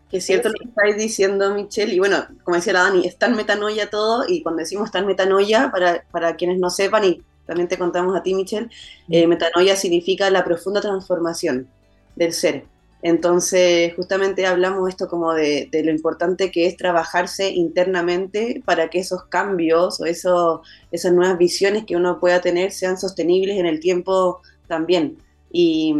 Que 0.10 0.18
es 0.18 0.26
cierto 0.26 0.50
lo 0.50 0.56
que 0.56 0.68
estáis 0.68 0.98
diciendo, 0.98 1.54
Michelle, 1.54 1.94
y 1.94 2.00
bueno, 2.00 2.26
como 2.44 2.58
decía 2.58 2.74
la 2.74 2.84
Dani, 2.84 3.08
está 3.08 3.28
en 3.28 3.36
metanoia 3.36 3.90
todo, 3.90 4.26
y 4.28 4.44
cuando 4.44 4.60
decimos 4.60 4.86
está 4.86 5.00
en 5.00 5.08
metanoia, 5.08 5.72
para, 5.72 6.04
para 6.12 6.36
quienes 6.36 6.60
no 6.60 6.70
sepan, 6.70 7.06
y 7.06 7.22
también 7.46 7.68
te 7.68 7.78
contamos 7.78 8.16
a 8.16 8.22
ti, 8.22 8.34
Michelle, 8.34 8.70
eh, 9.10 9.26
metanoia 9.28 9.76
significa 9.76 10.30
la 10.30 10.44
profunda 10.44 10.82
transformación 10.82 11.68
del 12.16 12.34
ser. 12.34 12.66
Entonces, 13.04 13.96
justamente 13.96 14.46
hablamos 14.46 14.88
esto 14.90 15.08
como 15.08 15.34
de, 15.34 15.70
lo 15.72 15.92
importante 15.92 16.52
que 16.52 16.68
es 16.68 16.78
trabajarse 16.78 17.50
internamente 17.50 18.62
para 18.64 18.90
que 18.90 19.00
esos 19.00 19.24
cambios 19.26 20.00
o 20.00 20.06
eso, 20.06 20.62
esas 20.92 21.14
nuevas 21.14 21.38
visiones 21.38 21.86
que 21.86 21.96
uno 21.96 22.20
pueda 22.20 22.42
tener 22.42 22.72
sean 22.72 22.98
sostenibles 22.98 23.58
en 23.58 23.66
el 23.66 23.80
tiempo 23.80 24.42
también. 24.68 25.18
Y, 25.52 25.96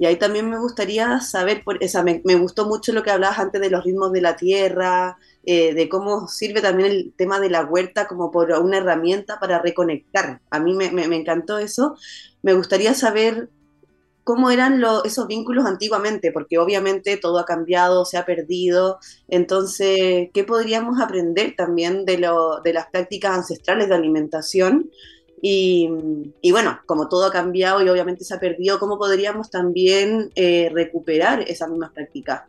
ahí 0.00 0.16
también 0.16 0.48
me 0.50 0.58
gustaría 0.58 1.20
saber, 1.20 1.62
por, 1.64 1.82
esa, 1.82 2.02
me, 2.02 2.20
gustó 2.36 2.66
mucho 2.66 2.92
lo 2.92 3.02
que 3.02 3.10
hablabas 3.10 3.38
antes 3.38 3.60
de 3.60 3.70
los 3.70 3.84
ritmos 3.84 4.12
de 4.12 4.20
la 4.20 4.36
tierra, 4.36 5.18
eh, 5.44 5.74
de 5.74 5.88
cómo 5.88 6.28
sirve 6.28 6.60
también 6.60 6.90
el 6.90 7.12
tema 7.16 7.40
de 7.40 7.50
la 7.50 7.64
huerta 7.64 8.06
como 8.06 8.30
por 8.30 8.50
una 8.52 8.78
herramienta 8.78 9.38
para 9.38 9.60
reconectar. 9.60 10.40
A 10.50 10.58
mí 10.58 10.74
me, 10.74 11.16
encantó 11.16 11.58
eso. 11.58 11.96
Me 12.42 12.54
gustaría 12.54 12.94
saber 12.94 13.48
cómo 14.26 14.50
eran 14.50 14.82
esos 15.04 15.28
vínculos 15.28 15.66
antiguamente, 15.66 16.32
porque 16.32 16.58
obviamente 16.58 17.16
todo 17.16 17.38
ha 17.38 17.44
cambiado, 17.44 18.04
se 18.04 18.18
ha 18.18 18.26
perdido. 18.26 18.98
Entonces, 19.28 20.30
¿qué 20.34 20.42
podríamos 20.42 21.00
aprender 21.00 21.54
también 21.56 22.04
de, 22.04 22.18
lo, 22.18 22.60
de 22.60 22.72
las 22.72 22.88
prácticas 22.88 23.36
ancestrales 23.36 23.88
de 23.88 23.94
alimentación? 23.94 24.90
Y, 25.40 25.88
bueno, 26.50 26.80
como 26.86 27.08
todo 27.08 27.26
ha 27.26 27.30
cambiado 27.30 27.84
y 27.84 27.88
obviamente 27.88 28.24
se 28.24 28.34
ha 28.34 28.40
perdido, 28.40 28.80
¿cómo 28.80 28.98
podríamos 28.98 29.48
también 29.48 30.32
eh, 30.34 30.70
recuperar 30.72 31.42
esas 31.42 31.70
mismas 31.70 31.92
prácticas? 31.92 32.42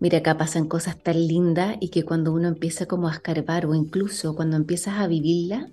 Mira, 0.00 0.18
acá 0.18 0.36
pasan 0.36 0.66
cosas 0.66 1.00
tan 1.00 1.28
lindas 1.28 1.76
y 1.78 1.90
que 1.90 2.02
cuando 2.02 2.32
uno 2.32 2.48
empieza 2.48 2.86
como 2.86 3.06
a 3.06 3.12
escarbar 3.12 3.66
o 3.66 3.74
incluso 3.76 4.34
cuando 4.34 4.56
empiezas 4.56 4.98
a 4.98 5.06
vivirla, 5.06 5.70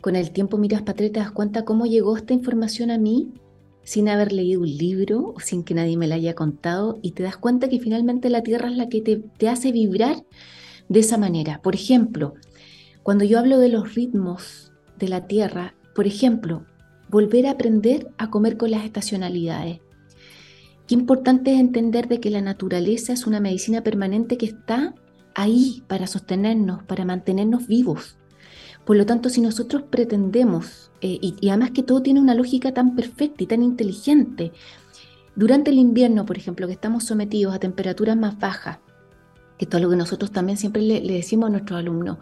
con 0.00 0.16
el 0.16 0.32
tiempo 0.32 0.58
miras 0.58 0.80
para 0.80 0.94
atrás 0.94 1.10
y 1.10 1.12
te 1.12 1.20
das 1.20 1.30
cuenta 1.30 1.64
cómo 1.64 1.86
llegó 1.86 2.16
esta 2.16 2.32
información 2.32 2.90
a 2.90 2.98
mí 2.98 3.32
sin 3.88 4.10
haber 4.10 4.32
leído 4.32 4.60
un 4.60 4.76
libro 4.76 5.32
o 5.34 5.40
sin 5.40 5.64
que 5.64 5.72
nadie 5.72 5.96
me 5.96 6.06
la 6.06 6.16
haya 6.16 6.34
contado 6.34 6.98
y 7.00 7.12
te 7.12 7.22
das 7.22 7.38
cuenta 7.38 7.70
que 7.70 7.80
finalmente 7.80 8.28
la 8.28 8.42
tierra 8.42 8.68
es 8.68 8.76
la 8.76 8.90
que 8.90 9.00
te, 9.00 9.16
te 9.16 9.48
hace 9.48 9.72
vibrar 9.72 10.26
de 10.90 11.00
esa 11.00 11.16
manera. 11.16 11.62
Por 11.62 11.74
ejemplo, 11.74 12.34
cuando 13.02 13.24
yo 13.24 13.38
hablo 13.38 13.58
de 13.58 13.70
los 13.70 13.94
ritmos 13.94 14.72
de 14.98 15.08
la 15.08 15.26
tierra, 15.26 15.74
por 15.94 16.06
ejemplo, 16.06 16.66
volver 17.08 17.46
a 17.46 17.52
aprender 17.52 18.10
a 18.18 18.28
comer 18.28 18.58
con 18.58 18.72
las 18.72 18.84
estacionalidades. 18.84 19.80
Qué 20.86 20.94
importante 20.94 21.54
es 21.54 21.58
entender 21.58 22.08
de 22.08 22.20
que 22.20 22.28
la 22.28 22.42
naturaleza 22.42 23.14
es 23.14 23.26
una 23.26 23.40
medicina 23.40 23.82
permanente 23.82 24.36
que 24.36 24.44
está 24.44 24.94
ahí 25.34 25.82
para 25.86 26.06
sostenernos, 26.06 26.82
para 26.82 27.06
mantenernos 27.06 27.66
vivos. 27.66 28.17
Por 28.88 28.96
lo 28.96 29.04
tanto, 29.04 29.28
si 29.28 29.42
nosotros 29.42 29.82
pretendemos, 29.82 30.90
eh, 31.02 31.18
y, 31.20 31.36
y, 31.42 31.50
además 31.50 31.72
que 31.72 31.82
todo 31.82 32.00
tiene 32.00 32.22
una 32.22 32.34
lógica 32.34 32.72
tan 32.72 32.96
perfecta 32.96 33.44
y 33.44 33.46
tan 33.46 33.62
inteligente, 33.62 34.50
durante 35.36 35.70
el 35.70 35.76
invierno, 35.76 36.24
por 36.24 36.38
ejemplo, 36.38 36.66
que 36.66 36.72
estamos 36.72 37.04
sometidos 37.04 37.54
a 37.54 37.58
temperaturas 37.58 38.16
más 38.16 38.38
bajas, 38.38 38.78
que 39.58 39.66
esto 39.66 39.76
es 39.76 39.82
lo 39.82 39.90
que 39.90 39.96
nosotros 39.96 40.32
también 40.32 40.56
siempre 40.56 40.80
le, 40.80 41.02
le 41.02 41.12
decimos 41.12 41.48
a 41.48 41.50
nuestros 41.50 41.78
alumnos, 41.78 42.16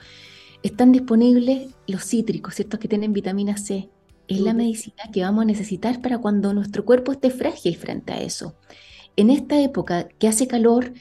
están 0.65 0.91
disponibles 0.91 1.73
los 1.87 2.03
cítricos, 2.03 2.57
¿cierto? 2.57 2.81
Que 2.81 2.89
tienen 2.89 3.13
vitamina 3.13 3.57
C. 3.59 3.89
Es 4.27 4.41
la 4.41 4.53
medicina 4.53 5.05
que 5.13 5.23
vamos 5.23 5.43
a 5.43 5.47
necesitar 5.47 6.03
para 6.03 6.19
cuando 6.19 6.53
nuestro 6.53 6.85
cuerpo 6.85 7.13
esté 7.13 7.31
frágil 7.31 7.77
frente 7.77 8.13
a 8.13 8.21
eso. 8.21 8.57
En 9.15 9.31
esta 9.31 9.61
época 9.61 10.09
que 10.19 10.27
hace 10.27 10.49
calor, 10.49 10.95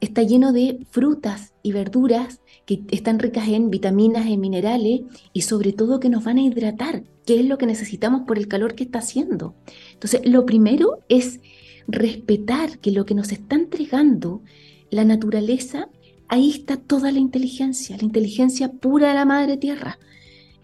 está 0.00 0.24
lleno 0.24 0.52
de 0.52 0.84
frutas 0.90 1.51
y 1.62 1.72
verduras 1.72 2.40
que 2.66 2.82
están 2.90 3.18
ricas 3.18 3.48
en 3.48 3.70
vitaminas, 3.70 4.26
en 4.26 4.40
minerales 4.40 5.02
y 5.32 5.42
sobre 5.42 5.72
todo 5.72 6.00
que 6.00 6.08
nos 6.08 6.24
van 6.24 6.38
a 6.38 6.42
hidratar, 6.42 7.04
que 7.24 7.40
es 7.40 7.46
lo 7.46 7.58
que 7.58 7.66
necesitamos 7.66 8.22
por 8.26 8.38
el 8.38 8.48
calor 8.48 8.74
que 8.74 8.84
está 8.84 8.98
haciendo. 8.98 9.54
Entonces, 9.92 10.22
lo 10.24 10.44
primero 10.46 10.98
es 11.08 11.40
respetar 11.86 12.78
que 12.78 12.90
lo 12.90 13.04
que 13.04 13.14
nos 13.14 13.32
está 13.32 13.56
entregando 13.56 14.42
la 14.90 15.04
naturaleza 15.04 15.88
ahí 16.28 16.50
está 16.50 16.76
toda 16.76 17.12
la 17.12 17.18
inteligencia, 17.18 17.96
la 17.96 18.04
inteligencia 18.04 18.72
pura 18.72 19.08
de 19.08 19.14
la 19.14 19.24
madre 19.24 19.56
tierra. 19.56 19.98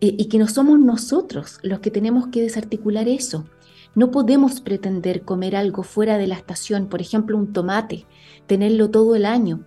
Eh, 0.00 0.14
y 0.16 0.26
que 0.26 0.38
no 0.38 0.46
somos 0.46 0.78
nosotros 0.78 1.58
los 1.62 1.80
que 1.80 1.90
tenemos 1.90 2.28
que 2.28 2.40
desarticular 2.40 3.08
eso. 3.08 3.46
No 3.94 4.10
podemos 4.10 4.60
pretender 4.60 5.22
comer 5.22 5.56
algo 5.56 5.82
fuera 5.82 6.18
de 6.18 6.26
la 6.26 6.36
estación, 6.36 6.88
por 6.88 7.00
ejemplo 7.00 7.36
un 7.36 7.52
tomate, 7.52 8.06
tenerlo 8.46 8.90
todo 8.90 9.16
el 9.16 9.26
año, 9.26 9.66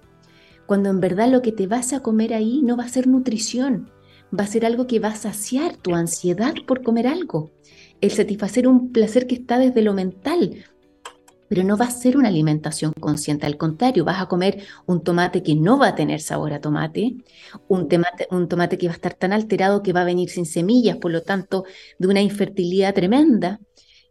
cuando 0.72 0.90
en 0.90 1.02
verdad 1.02 1.30
lo 1.30 1.42
que 1.42 1.52
te 1.52 1.68
vas 1.68 1.92
a 1.92 2.00
comer 2.00 2.34
ahí 2.34 2.62
no 2.64 2.78
va 2.78 2.86
a 2.86 2.88
ser 2.88 3.06
nutrición, 3.06 3.92
va 4.34 4.46
a 4.46 4.48
ser 4.48 4.66
algo 4.66 4.88
que 4.88 5.00
va 5.00 5.10
a 5.10 5.16
saciar 5.16 5.76
tu 5.76 5.96
ansiedad 5.96 6.54
por 6.66 6.82
comer 6.82 7.08
algo, 7.08 7.52
el 8.00 8.10
satisfacer 8.10 8.70
un 8.70 8.94
placer 8.94 9.28
que 9.28 9.36
está 9.36 9.60
desde 9.60 9.82
lo 9.82 9.94
mental, 9.94 10.64
pero 11.50 11.66
no 11.66 11.76
va 11.76 11.88
a 11.88 11.92
ser 11.92 12.16
una 12.16 12.30
alimentación 12.30 12.94
consciente, 12.98 13.46
al 13.46 13.58
contrario, 13.58 14.06
vas 14.06 14.22
a 14.22 14.28
comer 14.28 14.64
un 14.86 15.04
tomate 15.04 15.44
que 15.44 15.56
no 15.56 15.78
va 15.78 15.90
a 15.90 15.96
tener 15.96 16.22
sabor 16.22 16.54
a 16.54 16.62
tomate, 16.62 17.18
un 17.68 17.90
tomate, 17.90 18.30
un 18.32 18.48
tomate 18.48 18.78
que 18.78 18.88
va 18.88 18.94
a 18.94 18.96
estar 18.96 19.14
tan 19.14 19.34
alterado 19.34 19.84
que 19.84 19.92
va 19.92 20.04
a 20.04 20.06
venir 20.06 20.30
sin 20.30 20.46
semillas, 20.46 20.96
por 20.96 21.12
lo 21.12 21.22
tanto, 21.22 21.66
de 22.00 22.08
una 22.08 22.22
infertilidad 22.22 22.94
tremenda, 22.94 23.60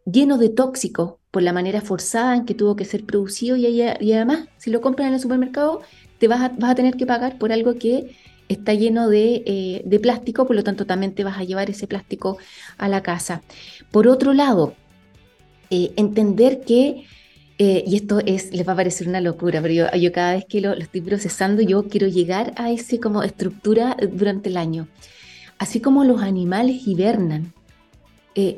lleno 0.05 0.37
de 0.37 0.50
tóxicos 0.50 1.14
por 1.31 1.43
la 1.43 1.55
manera 1.55 1.81
forzada 1.81 2.37
en 2.37 2.45
que 2.45 2.55
tuvo 2.55 2.76
que 2.76 2.85
ser 2.85 3.07
producido 3.07 3.57
y, 3.57 3.81
además, 3.81 4.49
si 4.59 4.71
lo 4.71 4.83
compras 4.83 5.09
en 5.09 5.14
el 5.14 5.21
supermercado, 5.21 5.81
te 6.21 6.29
vas 6.29 6.43
a, 6.43 6.49
vas 6.50 6.71
a 6.71 6.75
tener 6.77 6.97
que 6.97 7.07
pagar 7.07 7.39
por 7.39 7.50
algo 7.50 7.75
que 7.77 8.15
está 8.49 8.75
lleno 8.75 9.09
de, 9.09 9.43
eh, 9.47 9.83
de, 9.85 9.99
plástico, 9.99 10.47
por 10.47 10.55
lo 10.55 10.62
tanto 10.62 10.85
también 10.85 11.15
te 11.15 11.25
vas 11.25 11.39
a 11.39 11.45
llevar 11.45 11.71
ese 11.71 11.87
plástico 11.87 12.37
a 12.77 12.89
la 12.89 13.03
casa. 13.03 13.43
Por 13.91 14.07
otro 14.07 14.35
lado, 14.35 14.75
eh, 15.71 15.93
entender 15.97 16.61
que 16.61 17.07
eh, 17.59 17.85
y 17.87 17.97
esto 17.97 18.21
es, 18.25 18.53
les 18.53 18.67
va 18.67 18.73
a 18.73 18.77
parecer 18.77 19.07
una 19.07 19.21
locura, 19.21 19.61
pero 19.61 19.91
yo, 19.95 20.12
cada 20.12 20.33
vez 20.33 20.47
que 20.47 20.61
lo, 20.61 20.73
estoy 20.73 21.03
procesando, 21.03 21.62
yo 21.62 21.89
quiero 21.89 22.07
llegar 22.07 22.55
a 22.57 22.71
esa 22.71 22.99
como 22.99 23.23
estructura 23.23 23.97
durante 24.12 24.49
el 24.49 24.57
año. 24.57 24.89
Así 25.59 25.81
como 25.81 26.05
los 26.05 26.23
animales 26.23 26.87
hibernan, 26.87 27.53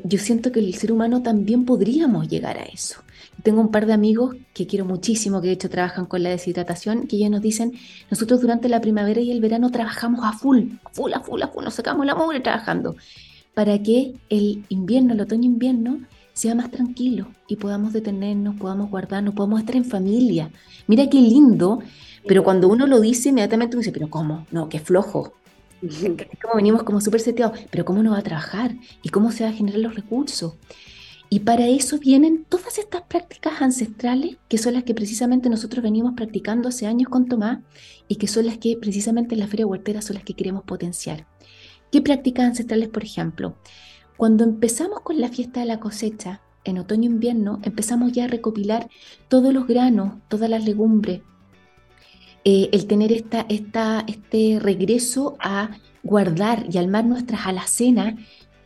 yo 0.04 0.18
siento 0.18 0.52
que 0.52 0.60
el 0.60 0.72
ser 0.74 0.92
humano 0.92 1.22
también 1.22 1.64
podríamos 1.64 2.28
llegar 2.28 2.58
a 2.58 2.62
eso. 2.62 3.02
Tengo 3.42 3.60
un 3.60 3.70
par 3.70 3.86
de 3.86 3.92
amigos 3.92 4.36
que 4.54 4.66
quiero 4.66 4.84
muchísimo, 4.84 5.40
que 5.40 5.48
de 5.48 5.54
hecho 5.54 5.68
trabajan 5.68 6.06
con 6.06 6.22
la 6.22 6.30
deshidratación, 6.30 7.06
que 7.06 7.16
ellos 7.16 7.30
nos 7.30 7.42
dicen, 7.42 7.72
nosotros 8.10 8.40
durante 8.40 8.68
la 8.68 8.80
primavera 8.80 9.20
y 9.20 9.30
el 9.30 9.40
verano 9.40 9.70
trabajamos 9.70 10.24
a 10.24 10.32
full, 10.32 10.74
a 10.84 10.90
full, 10.90 11.12
a 11.12 11.20
full, 11.20 11.42
a 11.42 11.48
full, 11.48 11.64
nos 11.64 11.74
sacamos 11.74 12.06
la 12.06 12.14
mugre 12.14 12.40
trabajando, 12.40 12.96
para 13.54 13.82
que 13.82 14.14
el 14.28 14.64
invierno, 14.68 15.14
el 15.14 15.20
otoño-invierno, 15.20 16.00
sea 16.32 16.54
más 16.54 16.70
tranquilo 16.70 17.28
y 17.46 17.56
podamos 17.56 17.92
detenernos, 17.92 18.56
podamos 18.56 18.90
guardarnos, 18.90 19.34
podamos 19.34 19.60
estar 19.60 19.76
en 19.76 19.84
familia. 19.84 20.50
Mira 20.86 21.08
qué 21.10 21.18
lindo, 21.18 21.80
pero 22.26 22.42
cuando 22.42 22.68
uno 22.68 22.86
lo 22.86 23.00
dice, 23.00 23.30
inmediatamente 23.30 23.76
uno 23.76 23.82
dice, 23.82 23.92
pero 23.92 24.08
¿cómo? 24.08 24.46
No, 24.50 24.68
qué 24.68 24.78
flojo. 24.78 25.34
como 26.42 26.54
venimos 26.54 26.84
como 26.84 27.00
súper 27.00 27.20
seteados, 27.20 27.58
pero 27.70 27.84
¿cómo 27.84 28.02
no 28.02 28.12
va 28.12 28.18
a 28.18 28.22
trabajar? 28.22 28.76
¿Y 29.02 29.08
cómo 29.08 29.32
se 29.32 29.44
van 29.44 29.52
a 29.52 29.56
generar 29.56 29.80
los 29.80 29.94
recursos? 29.94 30.54
Y 31.32 31.40
para 31.40 31.66
eso 31.66 31.98
vienen 31.98 32.44
todas 32.46 32.76
estas 32.76 33.04
prácticas 33.04 33.62
ancestrales, 33.62 34.36
que 34.50 34.58
son 34.58 34.74
las 34.74 34.82
que 34.84 34.92
precisamente 34.92 35.48
nosotros 35.48 35.82
venimos 35.82 36.12
practicando 36.14 36.68
hace 36.68 36.86
años 36.86 37.08
con 37.08 37.24
Tomás 37.24 37.60
y 38.06 38.16
que 38.16 38.28
son 38.28 38.44
las 38.44 38.58
que 38.58 38.76
precisamente 38.76 39.34
en 39.34 39.40
la 39.40 39.46
Feria 39.46 39.66
Huertera 39.66 40.02
son 40.02 40.16
las 40.16 40.24
que 40.24 40.34
queremos 40.34 40.62
potenciar. 40.64 41.26
¿Qué 41.90 42.02
prácticas 42.02 42.44
ancestrales, 42.44 42.88
por 42.88 43.02
ejemplo? 43.02 43.56
Cuando 44.18 44.44
empezamos 44.44 45.00
con 45.00 45.22
la 45.22 45.30
fiesta 45.30 45.60
de 45.60 45.66
la 45.68 45.80
cosecha, 45.80 46.42
en 46.64 46.76
otoño-invierno, 46.76 47.60
empezamos 47.62 48.12
ya 48.12 48.24
a 48.24 48.28
recopilar 48.28 48.90
todos 49.28 49.54
los 49.54 49.66
granos, 49.66 50.16
todas 50.28 50.50
las 50.50 50.66
legumbres, 50.66 51.22
eh, 52.44 52.68
el 52.72 52.86
tener 52.86 53.10
esta, 53.10 53.46
este 54.06 54.58
regreso 54.60 55.38
a 55.40 55.70
guardar 56.02 56.66
y 56.70 56.76
almar 56.76 57.06
nuestras 57.06 57.46
alacenas 57.46 58.16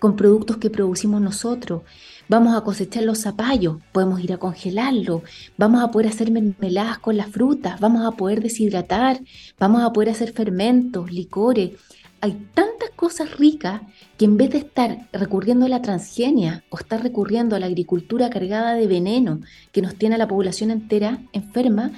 con 0.07 0.15
productos 0.15 0.59
que 0.59 0.71
producimos 0.71 1.21
nosotros. 1.21 1.83
Vamos 2.29 2.57
a 2.57 2.61
cosechar 2.61 3.03
los 3.03 3.23
zapallos, 3.23 3.79
podemos 3.91 4.21
ir 4.21 4.33
a 4.33 4.39
congelarlo, 4.39 5.25
vamos 5.59 5.83
a 5.83 5.91
poder 5.91 6.07
hacer 6.07 6.31
mermeladas 6.31 7.01
con 7.01 7.17
las 7.17 7.27
frutas, 7.27 7.81
vamos 7.81 8.07
a 8.07 8.13
poder 8.13 8.41
deshidratar, 8.41 9.19
vamos 9.59 9.83
a 9.83 9.93
poder 9.93 10.11
hacer 10.11 10.31
fermentos, 10.31 11.11
licores. 11.11 11.73
Hay 12.21 12.39
tantas 12.55 12.91
cosas 12.95 13.37
ricas 13.37 13.81
que 14.17 14.27
en 14.27 14.37
vez 14.37 14.51
de 14.51 14.59
estar 14.59 15.09
recurriendo 15.13 15.67
a 15.67 15.71
la 15.71 15.83
transgenia 15.83 16.63
o 16.71 16.79
estar 16.79 17.03
recurriendo 17.03 17.57
a 17.57 17.59
la 17.59 17.67
agricultura 17.67 18.31
cargada 18.31 18.75
de 18.75 18.87
veneno 18.87 19.41
que 19.73 19.83
nos 19.83 19.97
tiene 19.97 20.15
a 20.15 20.19
la 20.19 20.29
población 20.29 20.71
entera 20.71 21.19
enferma, 21.33 21.91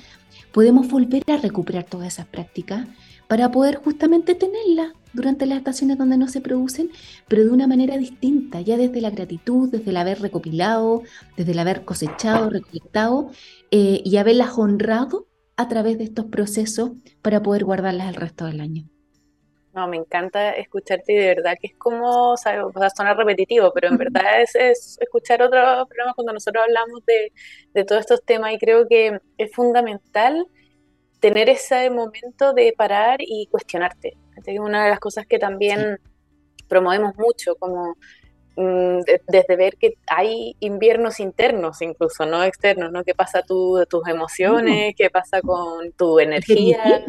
podemos 0.52 0.88
volver 0.88 1.24
a 1.30 1.36
recuperar 1.36 1.84
todas 1.84 2.08
esas 2.08 2.24
prácticas 2.24 2.86
para 3.28 3.50
poder 3.50 3.76
justamente 3.76 4.34
tenerlas 4.34 4.92
durante 5.12 5.46
las 5.46 5.58
estaciones 5.58 5.98
donde 5.98 6.16
no 6.16 6.28
se 6.28 6.40
producen, 6.40 6.90
pero 7.28 7.44
de 7.44 7.50
una 7.50 7.66
manera 7.66 7.96
distinta, 7.96 8.60
ya 8.60 8.76
desde 8.76 9.00
la 9.00 9.10
gratitud, 9.10 9.70
desde 9.70 9.90
el 9.90 9.96
haber 9.96 10.20
recopilado, 10.20 11.02
desde 11.36 11.52
el 11.52 11.58
haber 11.58 11.84
cosechado, 11.84 12.50
recolectado 12.50 13.30
eh, 13.70 14.00
y 14.04 14.16
haberlas 14.16 14.58
honrado 14.58 15.28
a 15.56 15.68
través 15.68 15.98
de 15.98 16.04
estos 16.04 16.26
procesos 16.26 16.92
para 17.22 17.42
poder 17.42 17.64
guardarlas 17.64 18.08
el 18.08 18.14
resto 18.14 18.46
del 18.46 18.60
año. 18.60 18.84
No, 19.74 19.86
me 19.86 19.96
encanta 19.96 20.52
escucharte 20.52 21.12
y 21.12 21.16
de 21.16 21.34
verdad 21.34 21.54
que 21.60 21.68
es 21.68 21.76
como, 21.76 22.32
o 22.32 22.36
sea, 22.36 22.64
va 22.64 22.86
a 22.86 22.90
sonar 22.90 23.16
repetitivo, 23.16 23.70
pero 23.72 23.88
en 23.88 23.98
verdad 23.98 24.40
es, 24.42 24.54
es 24.54 24.98
escuchar 25.00 25.42
otros 25.42 25.86
programas 25.88 26.14
cuando 26.16 26.32
nosotros 26.32 26.64
hablamos 26.66 27.04
de, 27.04 27.32
de 27.74 27.84
todos 27.84 28.00
estos 28.00 28.24
temas 28.24 28.54
y 28.54 28.58
creo 28.58 28.88
que 28.88 29.20
es 29.36 29.52
fundamental 29.52 30.46
tener 31.20 31.48
ese 31.48 31.90
momento 31.90 32.52
de 32.52 32.72
parar 32.76 33.18
y 33.20 33.46
cuestionarte. 33.50 34.16
Es 34.46 34.58
una 34.58 34.84
de 34.84 34.90
las 34.90 35.00
cosas 35.00 35.26
que 35.26 35.38
también 35.38 35.98
promovemos 36.68 37.16
mucho, 37.16 37.56
como 37.56 37.96
mm, 38.56 39.00
desde 39.26 39.56
ver 39.56 39.76
que 39.76 39.94
hay 40.06 40.54
inviernos 40.60 41.20
internos 41.20 41.82
incluso, 41.82 42.24
no 42.24 42.44
externos, 42.44 42.92
¿no? 42.92 43.04
¿Qué 43.04 43.14
pasa 43.14 43.42
tú, 43.42 43.84
tus 43.88 44.06
emociones? 44.06 44.94
¿Qué 44.96 45.10
pasa 45.10 45.40
con 45.42 45.92
tu 45.92 46.18
energía? 46.20 47.04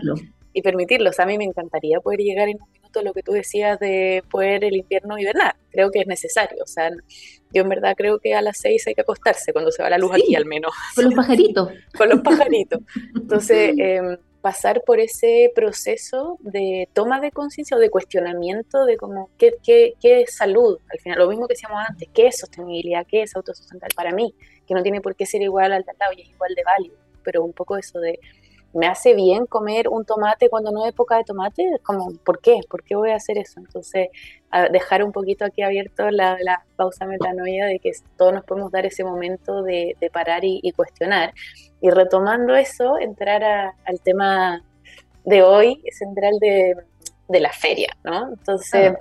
Y 0.52 0.64
permitirlo. 0.64 1.12
a 1.16 1.26
mí 1.26 1.38
me 1.38 1.44
encantaría 1.44 2.00
poder 2.00 2.22
llegar 2.22 2.50
en 2.50 2.60
un 2.60 2.72
minuto 2.72 3.00
a 3.00 3.04
lo 3.04 3.14
que 3.14 3.22
tú 3.22 3.34
decías 3.34 3.80
de 3.80 4.24
poder 4.32 4.64
el 4.64 4.76
invierno 4.76 5.20
hibernar. 5.20 5.56
Creo 5.72 5.92
que 5.92 6.00
es 6.00 6.08
necesario. 6.08 6.64
O 6.64 6.68
sea, 6.68 6.90
yo 7.52 7.64
en 7.64 7.70
verdad 7.70 7.96
creo 7.98 8.20
que 8.20 8.34
a 8.34 8.42
las 8.42 8.58
seis 8.58 8.86
hay 8.88 8.96
que 8.96 9.02
acostarse 9.02 9.54
cuando 9.54 9.72
se 9.72 9.82
va 9.82 9.90
la 9.90 9.98
luz 9.98 10.12
aquí 10.14 10.36
al 10.36 10.46
menos. 10.46 10.72
Con 10.96 11.06
los 11.06 11.14
pajaritos. 11.14 11.70
con 11.98 12.10
los 12.10 12.22
pajaritos. 12.22 12.80
Entonces, 13.16 13.74
em, 13.78 14.18
pasar 14.42 14.84
por 14.86 15.00
ese 15.00 15.52
proceso 15.54 16.38
de 16.42 16.88
toma 16.94 17.20
de 17.20 17.32
conciencia 17.32 17.76
o 17.76 17.80
de 17.80 17.90
cuestionamiento 17.90 18.86
de 18.86 18.98
cómo, 18.98 19.30
¿qué, 19.38 19.54
qué, 19.64 19.94
qué 20.00 20.22
es 20.22 20.36
salud? 20.36 20.80
Al 20.92 21.00
final, 21.00 21.20
lo 21.20 21.28
mismo 21.28 21.48
que 21.48 21.54
decíamos 21.54 21.80
antes, 21.88 22.08
¿qué 22.14 22.28
es 22.28 22.38
sostenibilidad? 22.38 23.06
¿Qué 23.08 23.24
es 23.24 23.36
autosustentable 23.36 23.94
para 23.96 24.12
mí? 24.12 24.34
Que 24.68 24.74
no 24.74 24.84
tiene 24.84 25.02
por 25.02 25.16
qué 25.16 25.26
ser 25.26 25.42
igual 25.42 25.74
al 25.74 25.84
de 25.84 25.94
y 26.18 26.22
es 26.22 26.30
igual 26.30 26.54
de 26.56 26.64
válido, 26.64 26.96
pero 27.24 27.44
un 27.44 27.54
poco 27.54 27.78
eso 27.78 28.00
de 28.00 28.20
me 28.74 28.88
hace 28.88 29.16
bien 29.16 29.46
comer 29.46 29.88
un 29.90 30.06
tomate 30.06 30.50
cuando 30.50 30.72
no 30.72 30.84
hay 30.84 30.90
época 30.90 31.18
de 31.18 31.24
tomate, 31.24 31.64
como, 31.84 32.14
¿por 32.24 32.40
qué? 32.40 32.60
¿Por 32.70 32.84
qué 32.84 32.96
voy 32.96 33.12
a 33.12 33.16
hacer 33.16 33.38
eso? 33.38 33.60
Entonces, 33.60 34.10
dejar 34.72 35.04
un 35.04 35.12
poquito 35.12 35.46
aquí 35.46 35.62
abierto 35.62 36.10
la, 36.12 36.38
pausa 36.76 37.06
metanoia 37.06 37.66
de 37.66 37.80
que 37.80 37.92
todos 38.18 38.34
nos 38.34 38.46
podemos 38.46 38.72
dar 38.72 38.86
ese 38.86 39.04
momento 39.04 39.64
de, 39.64 39.96
parar 40.14 40.42
y, 40.44 40.72
cuestionar. 40.72 41.34
Y 41.82 41.90
retomando 41.90 42.56
eso, 42.56 43.00
entrar 43.00 43.44
al 43.44 44.02
tema 44.02 44.64
de 45.26 45.42
hoy, 45.44 45.84
central 45.92 46.34
de, 46.40 46.76
de 47.28 47.40
la 47.40 47.52
feria, 47.52 47.96
¿no? 48.04 48.30
Entonces, 48.30 48.94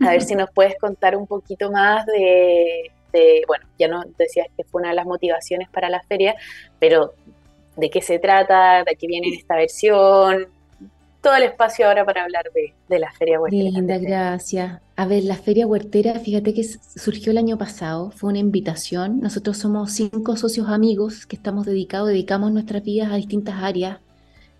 a 0.00 0.10
ver 0.10 0.22
si 0.22 0.34
nos 0.34 0.50
puedes 0.50 0.76
contar 0.78 1.16
un 1.16 1.26
poquito 1.26 1.70
más 1.70 2.06
de, 2.06 2.90
de, 3.12 3.42
bueno, 3.46 3.66
ya 3.78 3.88
no 3.88 4.02
decías 4.18 4.46
que 4.56 4.64
fue 4.64 4.80
una 4.80 4.90
de 4.90 4.96
las 4.96 5.06
motivaciones 5.06 5.68
para 5.68 5.88
la 5.88 6.02
feria, 6.02 6.34
pero 6.78 7.14
de 7.76 7.90
qué 7.90 8.00
se 8.00 8.18
trata, 8.18 8.84
de 8.84 8.96
qué 8.96 9.06
viene 9.06 9.28
en 9.28 9.34
esta 9.34 9.56
versión, 9.56 10.48
todo 11.20 11.34
el 11.34 11.42
espacio 11.42 11.86
ahora 11.86 12.04
para 12.04 12.24
hablar 12.24 12.44
de, 12.54 12.98
la 12.98 13.12
Feria 13.12 13.40
Huertera. 13.40 13.70
Linda, 13.70 13.98
gracias. 13.98 14.80
A 14.96 15.06
ver, 15.06 15.24
la 15.24 15.36
Feria 15.36 15.66
Huertera, 15.66 16.18
fíjate 16.18 16.54
que 16.54 16.64
surgió 16.64 17.32
el 17.32 17.38
año 17.38 17.58
pasado, 17.58 18.10
fue 18.10 18.30
una 18.30 18.38
invitación. 18.38 19.20
Nosotros 19.20 19.58
somos 19.58 19.92
cinco 19.92 20.36
socios 20.36 20.68
amigos 20.68 21.26
que 21.26 21.36
estamos 21.36 21.66
dedicados, 21.66 22.08
dedicamos 22.08 22.52
nuestras 22.52 22.82
vidas 22.82 23.12
a 23.12 23.16
distintas 23.16 23.62
áreas 23.62 23.98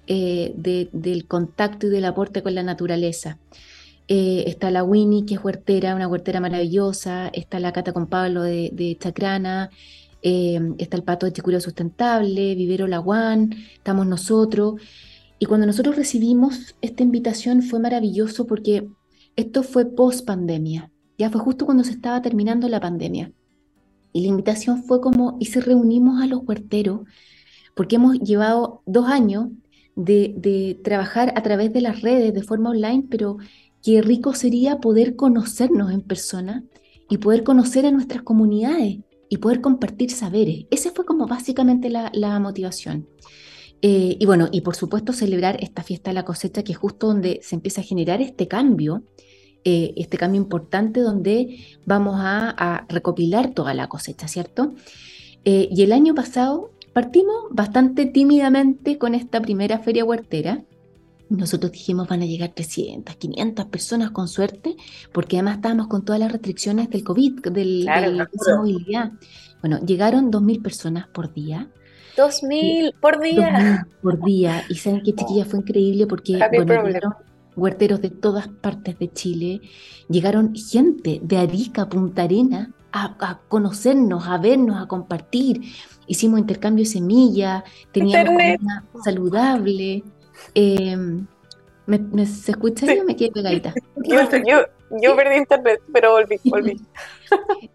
eh, 0.07 0.53
del 0.55 1.27
contacto 1.27 1.87
y 1.87 1.91
del 1.91 2.05
aporte 2.05 2.43
con 2.43 2.55
la 2.55 2.63
naturaleza. 2.63 3.39
Eh, 4.09 4.45
está 4.47 4.71
la 4.71 4.83
Winnie, 4.83 5.25
que 5.25 5.35
es 5.35 5.45
huertera, 5.45 5.95
una 5.95 6.09
huertera 6.09 6.41
maravillosa. 6.41 7.29
Está 7.33 7.61
la 7.61 7.73
Cata 7.73 7.93
con 7.93 8.07
Pablo 8.07 8.43
de, 8.43 8.71
de 8.73 8.97
Chacrana. 8.99 9.71
Em, 10.23 10.75
está 10.79 10.97
el 10.97 11.03
Pato 11.03 11.27
de 11.27 11.33
Chicura 11.33 11.61
Sustentable, 11.61 12.55
Vivero 12.55 12.87
Laguán, 12.87 13.55
estamos 13.75 14.07
nosotros. 14.07 14.81
Y 15.39 15.47
cuando 15.47 15.67
nosotros 15.67 15.97
recibimos 15.97 16.75
esta 16.83 17.03
invitación 17.03 17.63
fue 17.63 17.81
maravilloso 17.81 18.47
porque 18.47 18.89
esto 19.37 19.63
fue 19.63 19.87
post 19.87 20.27
pandemia, 20.27 20.93
ya 21.17 21.31
fue 21.31 21.41
justo 21.41 21.65
cuando 21.65 21.85
se 21.85 21.93
estaba 21.93 22.21
terminando 22.21 22.69
la 22.69 22.81
pandemia. 22.81 23.33
Y 24.13 24.23
la 24.23 24.29
invitación 24.29 24.85
fue 24.85 25.01
como, 25.01 25.37
y 25.41 25.47
se 25.47 25.61
reunimos 25.61 26.21
a 26.21 26.27
los 26.27 26.43
huerteros, 26.47 27.03
porque 27.75 27.97
hemos 27.97 28.19
llevado 28.19 28.83
dos 28.85 29.07
años 29.07 29.49
de, 29.97 30.35
de 30.37 30.79
trabajar 30.83 31.33
a 31.37 31.43
través 31.43 31.73
de 31.73 31.81
las 31.81 32.03
redes 32.03 32.35
de 32.35 32.43
forma 32.43 32.71
online, 32.71 33.07
pero 33.09 33.39
qué 33.83 34.03
rico 34.03 34.35
sería 34.35 34.81
poder 34.81 35.17
conocernos 35.17 35.93
en 35.93 36.03
persona 36.03 36.65
y 37.09 37.19
poder 37.19 37.45
conocer 37.45 37.87
a 37.87 37.93
nuestras 37.93 38.23
comunidades 38.23 38.99
y 39.31 39.39
poder 39.39 39.63
compartir 39.63 40.11
saberes. 40.11 40.67
Esa 40.71 40.91
fue 40.91 41.07
como 41.07 41.27
básicamente 41.27 41.89
la, 41.89 42.39
motivación. 42.41 43.09
Eh, 43.81 44.17
y 44.19 44.27
bueno, 44.27 44.49
y 44.53 44.61
por 44.61 44.75
supuesto 44.75 45.15
celebrar 45.15 45.57
esta 45.63 45.83
fiesta 45.83 46.11
de 46.11 46.15
la 46.15 46.25
cosecha, 46.25 46.65
que 46.65 46.73
es 46.73 46.79
justo 46.79 47.07
donde 47.07 47.41
se 47.43 47.55
empieza 47.55 47.81
a 47.81 47.85
generar 47.85 48.21
este 48.21 48.49
cambio, 48.49 49.05
eh, 49.65 49.95
este 49.97 50.19
cambio 50.19 50.41
importante 50.41 51.01
donde 51.01 51.65
vamos 51.87 52.17
a, 52.19 52.85
recopilar 52.89 53.55
toda 53.55 53.73
la 53.73 53.89
cosecha, 53.89 54.27
¿cierto? 54.27 54.75
Eh, 55.45 55.69
y 55.71 55.83
el 55.83 55.93
año 55.93 56.15
pasado 56.15 56.73
partimos 56.93 57.45
bastante 57.53 58.07
tímidamente 58.07 58.99
con 58.99 59.15
esta 59.15 59.41
primera 59.41 59.79
feria 59.79 60.05
huertera, 60.05 60.65
nosotros 61.31 61.73
dijimos 61.73 62.09
van 62.09 62.23
a 62.23 62.27
llegar 62.27 62.51
300, 62.55 63.17
500 63.17 63.67
personas 63.67 64.11
con 64.11 64.29
suerte, 64.29 64.77
porque 65.13 65.37
además 65.37 65.57
estábamos 65.57 65.87
con 65.87 66.05
todas 66.05 66.21
las 66.21 66.33
restricciones 66.33 66.91
del 66.91 67.05
COVID, 67.05 67.41
del, 67.45 67.85
de 67.85 68.13
la 68.13 68.29
movilidad. 68.57 69.13
Bueno, 69.61 69.79
llegaron 69.81 70.33
2.000 70.33 70.63
personas 70.63 71.07
por 71.07 71.33
día. 71.33 71.69
2.000 72.17 72.95
por 73.01 73.21
día. 73.21 73.87
por 74.03 74.23
día. 74.25 74.65
Y 74.69 74.75
saben 74.75 75.03
que 75.03 75.13
chiquilla 75.17 75.45
fue 75.45 75.61
increíble 75.61 76.07
porque 76.07 76.39
bueno, 76.53 76.85
llegaron 76.85 77.15
huerteros 77.57 78.01
de 78.01 78.11
todas 78.11 78.49
partes 78.49 78.99
de 78.99 79.13
Chile, 79.13 79.61
llegaron 80.09 80.55
gente 80.55 81.21
de 81.23 81.37
Arica, 81.37 81.89
Punta 81.89 82.23
Arena, 82.23 82.73
a, 82.93 83.17
a 83.21 83.41
conocernos, 83.49 84.27
a 84.27 84.39
vernos, 84.39 84.83
a 84.83 84.89
compartir. 84.89 85.63
Hicimos 86.09 86.41
intercambio 86.41 86.85
de 86.85 86.91
semillas, 86.91 87.63
teníamos 87.93 88.35
una 88.61 88.85
saludable. 89.05 90.03
Eh, 90.55 90.97
¿me, 91.87 92.27
¿Se 92.27 92.53
escucha? 92.53 92.87
Sí. 92.87 92.99
me 93.07 93.17
quedé 93.17 93.31
pegadita. 93.33 93.75
Yo, 95.03 95.15
perdí 95.15 95.37
internet, 95.37 95.81
pero 95.93 96.13
volví. 96.13 96.41
volví. 96.45 96.81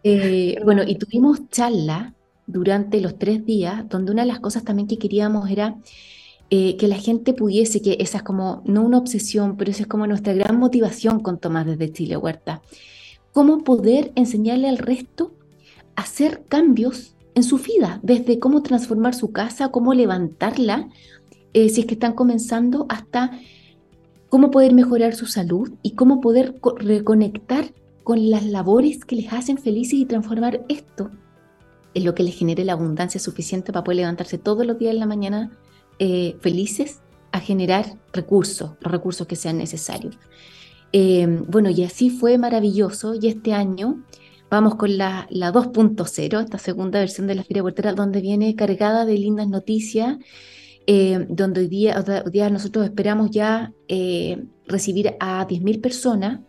Eh, 0.03 0.59
bueno, 0.65 0.83
y 0.85 0.97
tuvimos 0.97 1.49
charla 1.49 2.13
durante 2.45 2.99
los 2.99 3.17
tres 3.17 3.45
días, 3.45 3.87
donde 3.87 4.11
una 4.11 4.23
de 4.23 4.27
las 4.27 4.41
cosas 4.41 4.65
también 4.65 4.87
que 4.87 4.97
queríamos 4.97 5.49
era 5.49 5.77
eh, 6.49 6.77
que 6.77 6.87
la 6.87 6.97
gente 6.97 7.33
pudiese, 7.33 7.81
que 7.81 7.97
esa 7.99 8.17
es 8.17 8.23
como, 8.23 8.61
no 8.65 8.83
una 8.83 8.97
obsesión, 8.97 9.57
pero 9.57 9.71
esa 9.71 9.83
es 9.83 9.87
como 9.87 10.05
nuestra 10.05 10.33
gran 10.33 10.59
motivación 10.59 11.21
con 11.21 11.39
Tomás 11.39 11.65
desde 11.65 11.91
Chile 11.91 12.17
Huerta, 12.17 12.61
cómo 13.31 13.63
poder 13.63 14.11
enseñarle 14.15 14.69
al 14.69 14.77
resto 14.77 15.33
a 15.95 16.03
hacer 16.03 16.43
cambios 16.47 17.15
en 17.33 17.43
su 17.43 17.57
vida, 17.57 17.99
desde 18.03 18.39
cómo 18.39 18.61
transformar 18.61 19.15
su 19.15 19.31
casa, 19.31 19.69
cómo 19.69 19.93
levantarla 19.93 20.89
eh, 21.55 21.69
si 21.69 21.79
es 21.79 21.87
que 21.87 21.93
están 21.93 22.13
comenzando, 22.13 22.85
hasta 22.89 23.31
cómo 24.27 24.51
poder 24.51 24.73
mejorar 24.73 25.15
su 25.15 25.25
salud 25.25 25.71
y 25.81 25.91
cómo 25.91 26.19
poder 26.19 26.59
reconectar 26.79 27.73
con 28.03 28.29
las 28.29 28.45
labores 28.45 29.05
que 29.05 29.15
les 29.15 29.31
hacen 29.31 29.57
felices 29.57 29.93
y 29.93 30.05
transformar 30.05 30.65
esto 30.67 31.11
en 31.93 32.03
lo 32.03 32.13
que 32.13 32.23
les 32.23 32.35
genere 32.35 32.65
la 32.65 32.73
abundancia 32.73 33.21
suficiente 33.21 33.71
para 33.71 33.85
poder 33.85 33.99
levantarse 33.99 34.37
todos 34.37 34.65
los 34.65 34.77
días 34.77 34.93
en 34.93 34.99
la 34.99 35.05
mañana 35.05 35.57
eh, 35.97 36.35
felices 36.41 36.99
a 37.31 37.39
generar 37.39 37.85
recursos, 38.11 38.71
los 38.81 38.91
recursos 38.91 39.25
que 39.25 39.37
sean 39.37 39.57
necesarios. 39.57 40.17
Eh, 40.91 41.25
bueno, 41.47 41.69
y 41.69 41.85
así 41.85 42.09
fue 42.09 42.37
maravilloso 42.37 43.15
y 43.15 43.27
este 43.29 43.53
año 43.53 44.03
vamos 44.49 44.75
con 44.75 44.97
la, 44.97 45.25
la 45.29 45.53
2.0, 45.53 46.43
esta 46.43 46.57
segunda 46.57 46.99
versión 46.99 47.27
de 47.27 47.35
la 47.35 47.45
Feria 47.45 47.63
Huertera, 47.63 47.93
donde 47.93 48.19
viene 48.19 48.55
cargada 48.55 49.05
de 49.05 49.17
lindas 49.17 49.47
noticias 49.47 50.17
eh, 50.87 51.25
donde 51.29 51.61
hoy 51.61 51.67
día, 51.67 52.49
nosotros 52.49 52.85
esperamos 52.85 53.31
ya 53.31 53.73
eh, 53.87 54.43
recibir 54.67 55.15
a 55.19 55.47
10.000 55.47 55.81
personas 55.81 56.41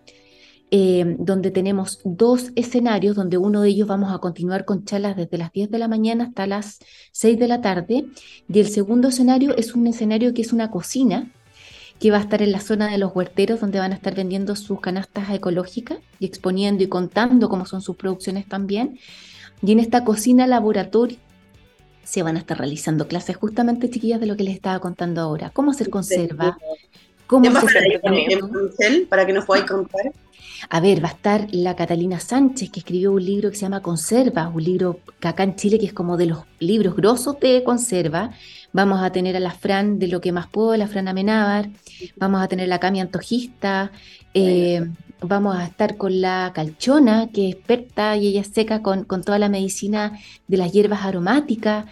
eh, 0.70 1.16
donde 1.18 1.50
tenemos 1.50 2.00
dos 2.04 2.50
escenarios, 2.56 3.14
donde 3.14 3.38
uno 3.38 3.62
de 3.62 3.68
ellos 3.68 3.86
vamos 3.86 4.12
a 4.12 4.18
continuar 4.18 4.64
con 4.64 4.84
charlas 4.84 5.16
desde 5.16 5.38
las 5.38 5.52
10 5.52 5.70
de 5.70 5.78
la 5.78 5.86
mañana 5.86 6.24
hasta 6.24 6.46
las 6.46 6.80
6 7.12 7.38
de 7.38 7.48
la 7.48 7.60
tarde, 7.60 8.06
y 8.48 8.58
el 8.58 8.68
segundo 8.68 9.08
escenario 9.08 9.56
es 9.56 9.74
un 9.74 9.86
escenario 9.86 10.34
que 10.34 10.42
es 10.42 10.52
una 10.52 10.70
cocina, 10.70 11.30
que 12.00 12.10
va 12.10 12.18
a 12.18 12.20
estar 12.20 12.42
en 12.42 12.52
la 12.52 12.60
zona 12.60 12.90
de 12.90 12.98
los 12.98 13.14
huerteros, 13.14 13.60
donde 13.60 13.78
van 13.78 13.92
a 13.92 13.94
estar 13.94 14.14
vendiendo 14.14 14.56
sus 14.56 14.80
canastas 14.80 15.30
ecológicas 15.30 15.98
y 16.18 16.26
exponiendo 16.26 16.82
y 16.82 16.88
contando 16.88 17.48
cómo 17.48 17.64
son 17.64 17.80
sus 17.80 17.96
producciones 17.96 18.46
también. 18.46 18.98
Y 19.62 19.72
en 19.72 19.78
esta 19.78 20.04
cocina 20.04 20.46
laboratorio 20.46 21.16
se 22.06 22.22
van 22.22 22.36
a 22.36 22.38
estar 22.38 22.56
realizando 22.56 23.08
clases 23.08 23.36
justamente, 23.36 23.90
chiquillas, 23.90 24.20
de 24.20 24.26
lo 24.26 24.36
que 24.36 24.44
les 24.44 24.54
estaba 24.54 24.78
contando 24.78 25.20
ahora. 25.20 25.50
Cómo 25.50 25.72
hacer 25.72 25.90
conserva, 25.90 26.56
cómo 27.26 27.50
hacer... 27.58 28.00
Para 29.08 29.26
que 29.26 29.32
nos 29.32 29.44
podáis 29.44 29.66
contar. 29.66 30.12
A 30.70 30.80
ver, 30.80 31.02
va 31.04 31.08
a 31.08 31.12
estar 31.12 31.48
la 31.50 31.74
Catalina 31.74 32.20
Sánchez, 32.20 32.70
que 32.70 32.80
escribió 32.80 33.12
un 33.12 33.24
libro 33.24 33.50
que 33.50 33.56
se 33.56 33.62
llama 33.62 33.82
Conserva, 33.82 34.48
un 34.48 34.62
libro 34.62 35.00
que 35.20 35.28
acá 35.28 35.42
en 35.42 35.56
Chile 35.56 35.78
que 35.78 35.86
es 35.86 35.92
como 35.92 36.16
de 36.16 36.26
los 36.26 36.44
libros 36.60 36.94
grosos 36.94 37.38
de 37.40 37.62
conserva. 37.64 38.30
Vamos 38.72 39.02
a 39.02 39.10
tener 39.10 39.36
a 39.36 39.40
la 39.40 39.50
Fran 39.50 39.98
de 39.98 40.06
Lo 40.06 40.20
que 40.20 40.32
más 40.32 40.46
puedo, 40.46 40.76
la 40.76 40.86
Fran 40.86 41.08
Amenábar. 41.08 41.70
Vamos 42.16 42.42
a 42.42 42.48
tener 42.48 42.66
a 42.66 42.68
la 42.68 42.80
Cami 42.80 43.00
Antojista. 43.00 43.90
Eh, 44.32 44.86
vamos 45.20 45.56
a 45.56 45.64
estar 45.64 45.96
con 45.96 46.20
la 46.20 46.52
Calchona, 46.54 47.28
que 47.32 47.48
es 47.48 47.54
experta 47.56 48.16
y 48.16 48.28
ella 48.28 48.44
seca 48.44 48.82
con, 48.82 49.04
con 49.04 49.22
toda 49.22 49.38
la 49.38 49.48
medicina 49.48 50.18
de 50.48 50.56
las 50.56 50.72
hierbas 50.72 51.04
aromáticas. 51.04 51.86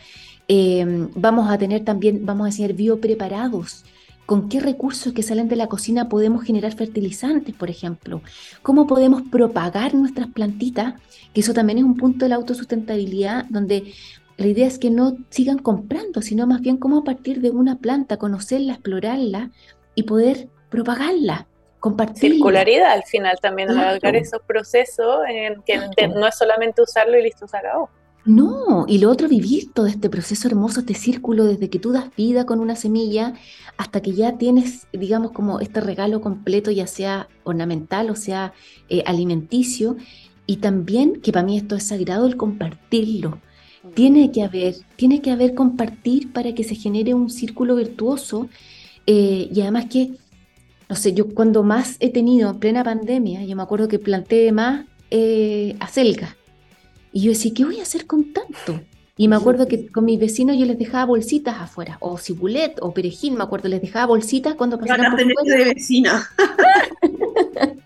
Eh, 0.48 1.08
vamos 1.14 1.50
a 1.50 1.58
tener 1.58 1.84
también, 1.84 2.26
vamos 2.26 2.44
a 2.44 2.48
enseñar 2.48 2.74
biopreparados 2.74 3.84
con 4.26 4.48
qué 4.48 4.60
recursos 4.60 5.12
que 5.12 5.22
salen 5.22 5.48
de 5.48 5.56
la 5.56 5.66
cocina 5.66 6.08
podemos 6.08 6.44
generar 6.44 6.74
fertilizantes, 6.74 7.54
por 7.54 7.70
ejemplo, 7.70 8.22
cómo 8.62 8.86
podemos 8.86 9.22
propagar 9.30 9.94
nuestras 9.94 10.28
plantitas, 10.28 10.94
que 11.32 11.40
eso 11.40 11.52
también 11.52 11.78
es 11.78 11.84
un 11.84 11.96
punto 11.96 12.24
de 12.24 12.30
la 12.30 12.36
autosustentabilidad, 12.36 13.44
donde 13.50 13.92
la 14.36 14.46
idea 14.46 14.66
es 14.66 14.78
que 14.78 14.90
no 14.90 15.16
sigan 15.30 15.58
comprando, 15.58 16.22
sino 16.22 16.46
más 16.46 16.60
bien 16.60 16.78
cómo 16.78 16.98
a 16.98 17.04
partir 17.04 17.40
de 17.40 17.50
una 17.50 17.78
planta, 17.78 18.16
conocerla, 18.16 18.74
explorarla 18.74 19.50
y 19.94 20.04
poder 20.04 20.48
propagarla. 20.70 21.46
Compartirla. 21.84 22.36
Circularidad 22.36 22.92
al 22.92 23.02
final 23.02 23.36
también, 23.42 23.68
alargar 23.68 24.16
esos 24.16 24.40
procesos 24.46 25.18
en 25.28 25.60
que 25.66 26.08
no 26.08 26.26
es 26.26 26.34
solamente 26.34 26.80
usarlo 26.80 27.18
y 27.18 27.24
listo, 27.24 27.46
se 27.46 27.58
acabó. 27.58 27.90
No, 28.24 28.86
y 28.88 29.00
lo 29.00 29.10
otro, 29.10 29.28
vivir 29.28 29.70
todo 29.74 29.84
este 29.84 30.08
proceso 30.08 30.48
hermoso, 30.48 30.80
este 30.80 30.94
círculo, 30.94 31.44
desde 31.44 31.68
que 31.68 31.78
tú 31.78 31.92
das 31.92 32.06
vida 32.16 32.46
con 32.46 32.60
una 32.60 32.74
semilla 32.74 33.34
hasta 33.76 34.00
que 34.00 34.12
ya 34.12 34.38
tienes, 34.38 34.86
digamos, 34.94 35.32
como 35.32 35.60
este 35.60 35.82
regalo 35.82 36.22
completo, 36.22 36.70
ya 36.70 36.86
sea 36.86 37.28
ornamental 37.42 38.08
o 38.08 38.16
sea 38.16 38.54
eh, 38.88 39.02
alimenticio, 39.04 39.98
y 40.46 40.56
también, 40.56 41.20
que 41.20 41.32
para 41.32 41.44
mí 41.44 41.58
esto 41.58 41.76
es 41.76 41.86
sagrado, 41.86 42.26
el 42.26 42.38
compartirlo. 42.38 43.40
Tiene 43.92 44.32
que 44.32 44.42
haber, 44.42 44.74
tiene 44.96 45.20
que 45.20 45.32
haber 45.32 45.54
compartir 45.54 46.32
para 46.32 46.54
que 46.54 46.64
se 46.64 46.76
genere 46.76 47.12
un 47.12 47.28
círculo 47.28 47.76
virtuoso, 47.76 48.48
eh, 49.06 49.50
y 49.52 49.60
además 49.60 49.84
que, 49.90 50.12
no 50.88 50.96
sé, 50.96 51.14
yo 51.14 51.28
cuando 51.34 51.62
más 51.62 51.96
he 52.00 52.10
tenido 52.10 52.50
en 52.50 52.58
plena 52.58 52.84
pandemia, 52.84 53.44
yo 53.44 53.56
me 53.56 53.62
acuerdo 53.62 53.88
que 53.88 53.98
planté 53.98 54.52
más 54.52 54.86
eh, 55.10 55.76
acelga 55.80 56.36
y 57.12 57.22
yo 57.22 57.30
decía, 57.30 57.52
¿qué 57.54 57.64
voy 57.64 57.78
a 57.78 57.82
hacer 57.82 58.06
con 58.06 58.32
tanto? 58.32 58.80
Y 59.16 59.28
me 59.28 59.36
acuerdo 59.36 59.68
que 59.68 59.86
con 59.86 60.04
mis 60.04 60.18
vecinos 60.18 60.56
yo 60.58 60.66
les 60.66 60.76
dejaba 60.76 61.04
bolsitas 61.04 61.60
afuera, 61.60 61.98
o 62.00 62.18
cibulet, 62.18 62.76
o 62.80 62.92
perejil, 62.92 63.34
me 63.34 63.44
acuerdo, 63.44 63.68
les 63.68 63.80
dejaba 63.80 64.06
bolsitas 64.06 64.54
cuando 64.56 64.78
pasaban 64.78 65.12
por 65.12 65.22
fuera. 65.22 65.56
de 65.56 65.64
vecina. 65.72 66.28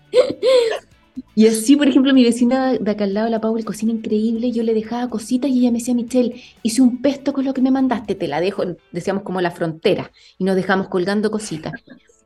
y 1.35 1.45
así, 1.45 1.75
por 1.75 1.87
ejemplo, 1.87 2.15
mi 2.15 2.23
vecina 2.23 2.73
de 2.73 2.91
acá 2.91 3.03
al 3.03 3.13
lado, 3.13 3.29
la 3.29 3.39
Paula, 3.39 3.63
cocina 3.63 3.91
increíble, 3.91 4.51
yo 4.51 4.63
le 4.63 4.73
dejaba 4.73 5.07
cositas 5.07 5.51
y 5.51 5.59
ella 5.59 5.71
me 5.71 5.77
decía, 5.77 5.93
Michelle, 5.93 6.41
hice 6.63 6.81
un 6.81 6.99
pesto 6.99 7.31
con 7.31 7.45
lo 7.45 7.53
que 7.53 7.61
me 7.61 7.69
mandaste, 7.69 8.15
te 8.15 8.27
la 8.27 8.41
dejo, 8.41 8.63
decíamos 8.91 9.21
como 9.21 9.39
la 9.39 9.51
frontera, 9.51 10.11
y 10.39 10.45
nos 10.45 10.55
dejamos 10.55 10.87
colgando 10.87 11.29
cositas. 11.29 11.73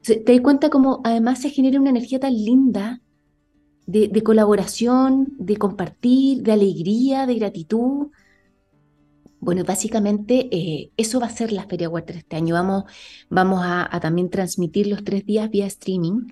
¿Te 0.03 0.23
das 0.23 0.41
cuenta 0.41 0.69
cómo 0.69 1.01
además 1.03 1.39
se 1.41 1.49
genera 1.49 1.79
una 1.79 1.89
energía 1.89 2.19
tan 2.19 2.33
linda 2.33 3.01
de, 3.85 4.23
colaboración, 4.23 5.27
de 5.37 5.57
compartir, 5.57 6.41
de 6.43 6.51
alegría, 6.51 7.25
de 7.25 7.35
gratitud. 7.35 8.07
Bueno, 9.39 9.63
básicamente 9.65 10.47
eh, 10.51 10.91
eso 10.95 11.19
va 11.19 11.27
a 11.27 11.29
ser 11.29 11.51
la 11.51 11.67
Feria 11.67 11.89
Huerta 11.89 12.13
este 12.13 12.37
año. 12.37 12.55
Vamos, 12.55 12.85
vamos 13.29 13.61
a, 13.63 13.99
también 14.01 14.29
transmitir 14.29 14.87
los 14.87 15.03
tres 15.03 15.25
días 15.25 15.49
vía 15.49 15.65
streaming, 15.65 16.27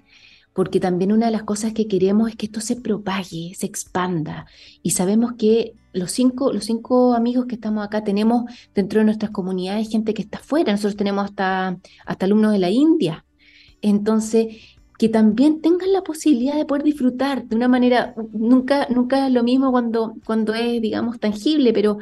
porque 0.54 0.80
también 0.80 1.12
una 1.12 1.26
de 1.26 1.34
las 1.34 1.44
cosas 1.44 1.74
que 1.74 1.88
queremos 1.88 2.30
es 2.30 2.36
que 2.38 2.46
esto 2.46 2.62
se 2.62 2.78
propague, 2.78 3.54
se 3.54 3.66
expanda. 3.66 4.46
Y 4.82 4.92
sabemos 4.92 5.34
que 5.38 5.74
los 5.92 6.12
cinco, 6.12 6.54
los 6.54 6.66
cinco 6.66 7.14
amigos 7.14 7.48
que 7.48 7.56
estamos 7.56 7.86
acá 7.86 8.04
tenemos 8.04 8.50
dentro 8.74 9.00
de 9.00 9.06
nuestras 9.06 9.32
comunidades 9.32 9.90
gente 9.90 10.14
que 10.14 10.22
está 10.22 10.40
fuera. 10.40 10.72
Nosotros 10.72 10.96
tenemos 10.96 11.26
hasta, 11.26 11.78
hasta 12.06 12.26
alumnos 12.26 12.54
de 12.54 12.60
la 12.60 12.70
India. 12.70 13.26
Entonces, 13.82 14.78
que 14.98 15.10
también 15.10 15.62
tengan 15.62 15.92
la 15.94 16.04
posibilidad 16.04 16.56
de 16.56 16.66
poder 16.66 16.84
disfrutar 16.84 17.46
de 17.46 17.56
una 17.56 17.68
manera, 17.68 18.14
nunca, 18.32 18.88
nunca 18.90 19.26
es 19.26 19.34
lo 19.34 19.44
mismo 19.44 19.72
cuando, 19.72 20.14
cuando 20.26 20.54
es, 20.54 20.82
digamos, 20.82 21.20
tangible, 21.20 21.74
pero, 21.74 21.98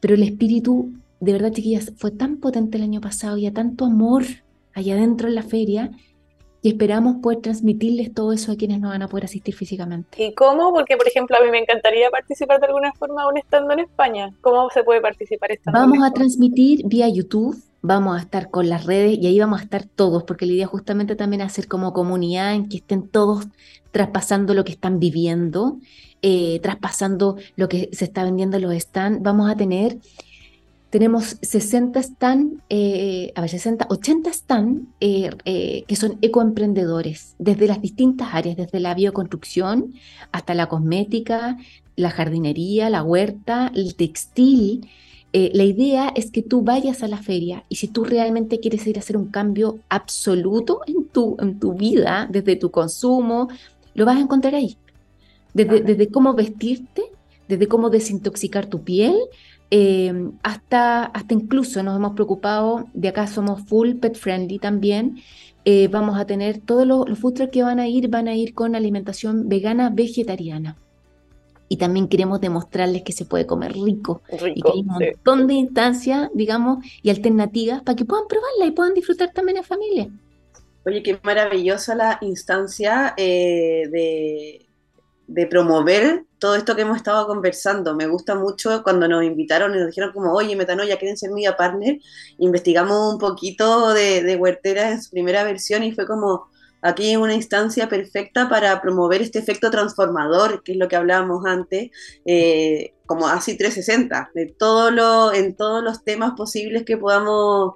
pero 0.00 0.14
el 0.14 0.22
espíritu, 0.22 0.92
de 1.18 1.32
verdad, 1.32 1.52
chiquillas, 1.52 1.92
fue 1.96 2.12
tan 2.12 2.36
potente 2.36 2.78
el 2.78 2.84
año 2.84 3.00
pasado 3.00 3.36
y 3.36 3.46
a 3.46 3.52
tanto 3.52 3.84
amor 3.84 4.24
allá 4.74 4.94
adentro 4.94 5.26
en 5.26 5.34
la 5.34 5.42
feria, 5.42 5.90
y 6.66 6.70
esperamos 6.70 7.16
poder 7.22 7.40
transmitirles 7.40 8.12
todo 8.12 8.32
eso 8.32 8.50
a 8.50 8.56
quienes 8.56 8.80
no 8.80 8.88
van 8.88 9.00
a 9.00 9.06
poder 9.06 9.26
asistir 9.26 9.54
físicamente. 9.54 10.20
¿Y 10.20 10.34
cómo? 10.34 10.72
Porque, 10.72 10.96
por 10.96 11.06
ejemplo, 11.06 11.36
a 11.36 11.40
mí 11.40 11.48
me 11.50 11.58
encantaría 11.58 12.10
participar 12.10 12.58
de 12.58 12.66
alguna 12.66 12.92
forma 12.92 13.22
aún 13.22 13.38
estando 13.38 13.72
en 13.72 13.80
España. 13.80 14.34
¿Cómo 14.40 14.68
se 14.70 14.82
puede 14.82 15.00
participar 15.00 15.52
estando 15.52 15.78
Vamos 15.78 15.98
a 16.04 16.12
transmitir 16.12 16.82
vía 16.84 17.08
YouTube, 17.08 17.56
vamos 17.86 18.16
a 18.16 18.20
estar 18.20 18.50
con 18.50 18.68
las 18.68 18.84
redes 18.84 19.18
y 19.18 19.26
ahí 19.26 19.38
vamos 19.38 19.60
a 19.60 19.64
estar 19.64 19.84
todos, 19.84 20.24
porque 20.24 20.46
la 20.46 20.52
idea 20.52 20.66
justamente 20.66 21.16
también 21.16 21.42
es 21.42 21.48
hacer 21.48 21.68
como 21.68 21.92
comunidad 21.92 22.54
en 22.54 22.68
que 22.68 22.78
estén 22.78 23.08
todos 23.08 23.46
traspasando 23.92 24.54
lo 24.54 24.64
que 24.64 24.72
están 24.72 24.98
viviendo, 24.98 25.78
eh, 26.22 26.60
traspasando 26.62 27.36
lo 27.56 27.68
que 27.68 27.88
se 27.92 28.04
está 28.04 28.24
vendiendo 28.24 28.58
los 28.58 28.74
stands. 28.74 29.22
Vamos 29.22 29.50
a 29.50 29.56
tener 29.56 29.98
tenemos 30.90 31.36
60 31.42 32.00
stand, 32.00 32.60
eh, 32.70 33.32
a 33.34 33.40
ver, 33.40 33.50
60, 33.50 33.86
80 33.90 34.30
stand 34.30 34.86
que 34.98 35.96
son 35.96 36.16
ecoemprendedores 36.22 37.34
desde 37.38 37.66
las 37.66 37.82
distintas 37.82 38.28
áreas, 38.32 38.56
desde 38.56 38.80
la 38.80 38.94
bioconstrucción 38.94 39.92
hasta 40.32 40.54
la 40.54 40.68
cosmética, 40.68 41.58
la 41.96 42.10
jardinería, 42.10 42.88
la 42.88 43.02
huerta, 43.02 43.72
el 43.74 43.96
textil. 43.96 44.88
La 45.32 45.64
idea 45.64 46.08
es 46.14 46.30
que 46.30 46.42
tú 46.42 46.62
vayas 46.62 47.02
a 47.02 47.08
la 47.08 47.18
feria 47.18 47.64
y 47.68 47.76
si 47.76 47.88
tú 47.88 48.04
realmente 48.04 48.58
quieres 48.58 48.86
ir 48.86 48.96
a 48.96 49.00
hacer 49.00 49.18
un 49.18 49.26
cambio 49.26 49.80
absoluto 49.90 50.80
en 50.86 51.08
tu, 51.08 51.36
en 51.38 51.58
tu 51.58 51.74
vida, 51.74 52.26
desde 52.30 52.56
tu 52.56 52.70
consumo, 52.70 53.48
lo 53.94 54.06
vas 54.06 54.16
a 54.16 54.20
encontrar 54.20 54.54
ahí. 54.54 54.78
Desde, 55.52 55.82
desde 55.82 56.08
cómo 56.08 56.32
vestirte, 56.32 57.02
desde 57.48 57.68
cómo 57.68 57.90
desintoxicar 57.90 58.66
tu 58.66 58.82
piel, 58.82 59.14
eh, 59.70 60.30
hasta, 60.42 61.04
hasta 61.04 61.34
incluso 61.34 61.82
nos 61.82 61.96
hemos 61.96 62.14
preocupado, 62.14 62.86
de 62.94 63.08
acá 63.08 63.26
somos 63.26 63.62
full 63.62 63.94
pet 63.94 64.14
friendly 64.14 64.58
también, 64.58 65.16
eh, 65.64 65.88
vamos 65.88 66.16
a 66.18 66.26
tener 66.26 66.58
todos 66.58 66.86
los, 66.86 67.08
los 67.08 67.18
food 67.18 67.50
que 67.50 67.64
van 67.64 67.80
a 67.80 67.88
ir, 67.88 68.08
van 68.08 68.28
a 68.28 68.34
ir 68.36 68.54
con 68.54 68.76
alimentación 68.76 69.48
vegana, 69.48 69.90
vegetariana. 69.90 70.76
Y 71.68 71.78
también 71.78 72.08
queremos 72.08 72.40
demostrarles 72.40 73.02
que 73.02 73.12
se 73.12 73.24
puede 73.24 73.46
comer 73.46 73.72
rico, 73.72 74.22
y 74.54 74.62
que 74.62 74.70
hay 74.72 74.80
un 74.80 74.86
montón 74.86 75.46
de 75.46 75.54
instancias, 75.54 76.30
digamos, 76.32 76.84
y 77.02 77.10
alternativas 77.10 77.82
para 77.82 77.96
que 77.96 78.04
puedan 78.04 78.28
probarla 78.28 78.66
y 78.66 78.70
puedan 78.70 78.94
disfrutar 78.94 79.32
también 79.32 79.58
en 79.58 79.64
familia. 79.64 80.08
Oye, 80.84 81.02
qué 81.02 81.18
maravillosa 81.24 81.96
la 81.96 82.18
instancia 82.20 83.14
eh, 83.16 83.88
de, 83.90 84.66
de 85.26 85.46
promover 85.48 86.24
todo 86.38 86.54
esto 86.54 86.76
que 86.76 86.82
hemos 86.82 86.98
estado 86.98 87.26
conversando. 87.26 87.96
Me 87.96 88.06
gusta 88.06 88.36
mucho 88.36 88.82
cuando 88.84 89.08
nos 89.08 89.24
invitaron 89.24 89.74
y 89.74 89.78
nos 89.78 89.88
dijeron 89.88 90.12
como, 90.12 90.32
oye, 90.32 90.54
Metanoia, 90.54 90.98
¿quieren 90.98 91.16
ser 91.16 91.32
media 91.32 91.56
partner? 91.56 91.98
Investigamos 92.38 93.14
un 93.14 93.18
poquito 93.18 93.92
de, 93.92 94.22
de 94.22 94.36
Huertera 94.36 94.92
en 94.92 95.02
su 95.02 95.10
primera 95.10 95.42
versión 95.42 95.82
y 95.82 95.92
fue 95.92 96.06
como, 96.06 96.48
aquí 96.86 97.12
es 97.12 97.16
una 97.16 97.34
instancia 97.34 97.88
perfecta 97.88 98.48
para 98.48 98.80
promover 98.80 99.22
este 99.22 99.38
efecto 99.38 99.70
transformador, 99.70 100.62
que 100.62 100.72
es 100.72 100.78
lo 100.78 100.88
que 100.88 100.96
hablábamos 100.96 101.44
antes, 101.46 101.90
eh, 102.24 102.94
como 103.06 103.28
así 103.28 103.56
360, 103.56 104.30
de 104.34 104.46
todo 104.46 104.90
lo, 104.90 105.32
en 105.32 105.54
todos 105.54 105.82
los 105.82 106.04
temas 106.04 106.32
posibles 106.36 106.84
que 106.84 106.96
podamos 106.96 107.74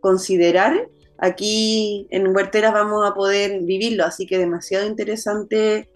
considerar. 0.00 0.88
Aquí 1.18 2.06
en 2.10 2.34
Huerteras 2.34 2.72
vamos 2.72 3.08
a 3.08 3.14
poder 3.14 3.60
vivirlo, 3.62 4.04
así 4.04 4.26
que 4.26 4.38
demasiado 4.38 4.86
interesante 4.86 5.88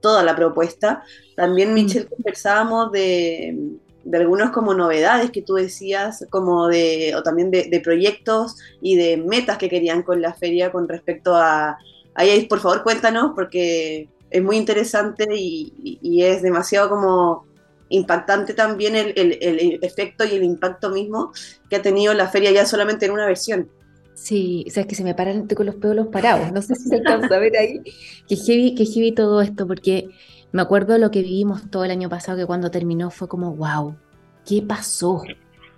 toda 0.00 0.22
la 0.22 0.36
propuesta. 0.36 1.02
También, 1.36 1.70
mm. 1.70 1.74
Michelle, 1.74 2.08
conversábamos 2.08 2.92
de, 2.92 3.78
de 4.04 4.18
algunas 4.18 4.50
como 4.50 4.74
novedades 4.74 5.30
que 5.30 5.42
tú 5.42 5.54
decías, 5.54 6.26
como 6.30 6.68
de, 6.68 7.14
o 7.16 7.22
también 7.22 7.50
de, 7.50 7.80
proyectos 7.82 8.56
y 8.80 8.96
de 8.96 9.16
metas 9.16 9.58
que 9.58 9.68
querían 9.68 10.02
con 10.02 10.20
la 10.20 10.34
feria 10.34 10.72
con 10.72 10.88
respecto 10.88 11.36
a... 11.36 11.78
Ahí, 12.14 12.46
por 12.46 12.60
favor, 12.60 12.82
cuéntanos, 12.82 13.32
porque 13.34 14.08
es 14.30 14.42
muy 14.42 14.56
interesante 14.56 15.26
y, 15.34 16.22
es 16.22 16.42
demasiado 16.42 16.88
como 16.88 17.46
impactante 17.88 18.54
también 18.54 18.94
el, 18.94 19.12
el, 19.16 19.78
efecto 19.82 20.24
y 20.24 20.34
el 20.34 20.44
impacto 20.44 20.90
mismo 20.90 21.32
que 21.68 21.76
ha 21.76 21.82
tenido 21.82 22.14
la 22.14 22.28
feria 22.28 22.52
ya 22.52 22.64
solamente 22.64 23.06
en 23.06 23.12
una 23.12 23.26
versión. 23.26 23.68
Sí, 24.14 24.64
o 24.68 24.70
sea, 24.70 24.82
es 24.82 24.86
que 24.86 24.94
se 24.94 25.02
me 25.02 25.14
paran 25.14 25.48
con 25.48 25.66
los 25.66 25.76
pelos 25.76 26.08
parados. 26.08 26.52
No 26.52 26.60
sé 26.60 26.74
si 26.74 26.88
se 26.88 26.96
alcanza 26.96 27.34
a 27.34 27.38
ver 27.38 27.56
ahí. 27.56 27.80
Que 28.28 28.36
heavy, 28.36 28.74
que 28.74 28.84
heavy 28.84 29.12
todo 29.12 29.40
esto, 29.40 29.66
porque 29.66 30.10
me 30.52 30.62
acuerdo 30.62 30.98
lo 30.98 31.10
que 31.10 31.22
vivimos 31.22 31.70
todo 31.70 31.84
el 31.84 31.90
año 31.90 32.08
pasado, 32.08 32.36
que 32.36 32.46
cuando 32.46 32.70
terminó 32.70 33.10
fue 33.10 33.28
como, 33.28 33.56
wow, 33.56 33.96
¿qué 34.44 34.62
pasó? 34.62 35.22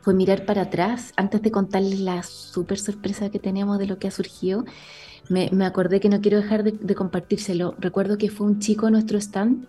Fue 0.00 0.12
mirar 0.12 0.44
para 0.44 0.62
atrás. 0.62 1.12
Antes 1.16 1.40
de 1.42 1.52
contarles 1.52 2.00
la 2.00 2.22
súper 2.24 2.78
sorpresa 2.78 3.30
que 3.30 3.38
tenemos 3.38 3.78
de 3.78 3.86
lo 3.86 3.98
que 3.98 4.08
ha 4.08 4.10
surgido, 4.10 4.64
me, 5.28 5.64
acordé 5.64 6.00
que 6.00 6.08
no 6.08 6.20
quiero 6.20 6.38
dejar 6.38 6.64
de, 6.64 6.94
compartírselo. 6.94 7.74
Recuerdo 7.78 8.18
que 8.18 8.30
fue 8.30 8.46
un 8.46 8.58
chico 8.58 8.90
nuestro 8.90 9.18
stand 9.18 9.66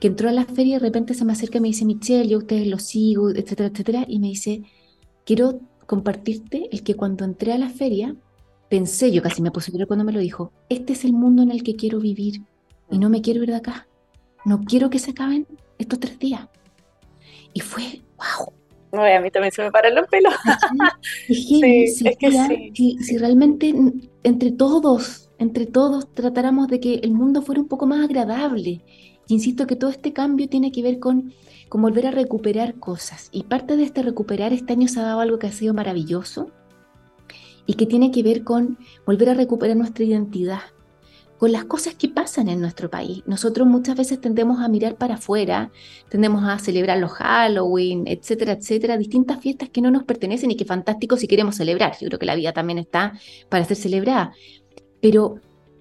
que 0.00 0.08
entró 0.08 0.28
a 0.28 0.32
la 0.32 0.44
feria 0.44 0.76
y 0.76 0.78
de 0.78 0.86
repente 0.86 1.14
se 1.14 1.24
me 1.24 1.32
acerca 1.32 1.58
y 1.58 1.60
me 1.60 1.68
dice, 1.68 1.84
Michelle, 1.84 2.28
yo 2.28 2.38
ustedes 2.38 2.66
los 2.66 2.82
sigo, 2.82 3.30
etcétera, 3.30 3.70
etcétera, 3.70 4.04
y 4.06 4.18
me 4.18 4.28
dice, 4.28 4.62
quiero 5.24 5.60
compartirte 5.86 6.68
el 6.70 6.82
que 6.82 6.94
cuando 6.94 7.24
entré 7.24 7.52
a 7.52 7.58
la 7.58 7.70
feria, 7.70 8.14
pensé, 8.68 9.10
yo 9.12 9.22
casi 9.22 9.40
me 9.42 9.50
puse 9.50 9.72
cuando 9.86 10.04
me 10.04 10.12
lo 10.12 10.20
dijo, 10.20 10.52
este 10.68 10.92
es 10.92 11.04
el 11.04 11.12
mundo 11.12 11.42
en 11.42 11.50
el 11.50 11.62
que 11.62 11.76
quiero 11.76 12.00
vivir 12.00 12.42
y 12.90 12.98
no 12.98 13.08
me 13.08 13.22
quiero 13.22 13.42
ir 13.42 13.50
de 13.50 13.56
acá. 13.56 13.88
No 14.44 14.60
quiero 14.64 14.90
que 14.90 14.98
se 14.98 15.10
acaben 15.10 15.46
estos 15.78 15.98
tres 15.98 16.18
días. 16.18 16.48
Y 17.52 17.60
fue, 17.60 18.02
wow. 18.16 18.52
A 18.92 19.20
mí 19.20 19.30
también 19.30 19.52
se 19.52 19.62
me 19.62 19.70
paran 19.70 19.94
los 19.94 20.06
pelos. 20.08 20.34
sí, 21.28 21.60
es 22.04 22.16
que 22.18 22.30
sí. 22.30 22.72
Si, 22.74 22.98
si 22.98 23.18
realmente 23.18 23.74
entre 24.22 24.52
todos, 24.52 25.30
entre 25.38 25.66
todos 25.66 26.12
tratáramos 26.14 26.68
de 26.68 26.80
que 26.80 26.94
el 26.96 27.12
mundo 27.12 27.42
fuera 27.42 27.60
un 27.60 27.68
poco 27.68 27.86
más 27.86 28.04
agradable. 28.04 28.82
Y 29.28 29.34
insisto 29.34 29.66
que 29.66 29.76
todo 29.76 29.90
este 29.90 30.12
cambio 30.12 30.48
tiene 30.48 30.70
que 30.70 30.82
ver 30.82 30.98
con 30.98 31.32
con 31.68 31.82
volver 31.82 32.06
a 32.06 32.10
recuperar 32.10 32.76
cosas. 32.76 33.28
Y 33.32 33.44
parte 33.44 33.76
de 33.76 33.84
este 33.84 34.02
recuperar, 34.02 34.52
este 34.52 34.72
año 34.72 34.88
se 34.88 35.00
ha 35.00 35.04
dado 35.04 35.20
algo 35.20 35.38
que 35.38 35.46
ha 35.46 35.52
sido 35.52 35.74
maravilloso 35.74 36.50
y 37.66 37.74
que 37.74 37.86
tiene 37.86 38.10
que 38.10 38.22
ver 38.22 38.44
con 38.44 38.78
volver 39.04 39.30
a 39.30 39.34
recuperar 39.34 39.76
nuestra 39.76 40.04
identidad, 40.04 40.60
con 41.38 41.52
las 41.52 41.64
cosas 41.64 41.94
que 41.94 42.08
pasan 42.08 42.48
en 42.48 42.60
nuestro 42.60 42.90
país. 42.90 43.22
Nosotros 43.26 43.66
muchas 43.66 43.96
veces 43.96 44.20
tendemos 44.20 44.60
a 44.60 44.68
mirar 44.68 44.96
para 44.96 45.14
afuera, 45.14 45.70
tendemos 46.08 46.44
a 46.44 46.58
celebrar 46.58 46.98
los 46.98 47.12
Halloween, 47.12 48.04
etcétera, 48.06 48.52
etcétera, 48.52 48.96
distintas 48.96 49.40
fiestas 49.40 49.68
que 49.68 49.80
no 49.80 49.90
nos 49.90 50.04
pertenecen 50.04 50.50
y 50.50 50.56
que 50.56 50.64
fantástico 50.64 51.16
si 51.16 51.28
queremos 51.28 51.56
celebrar. 51.56 51.96
Yo 52.00 52.08
creo 52.08 52.18
que 52.18 52.26
la 52.26 52.34
vida 52.34 52.52
también 52.52 52.78
está 52.78 53.18
para 53.48 53.64
ser 53.64 53.76
celebrada. 53.76 54.32
Pero, 55.00 55.40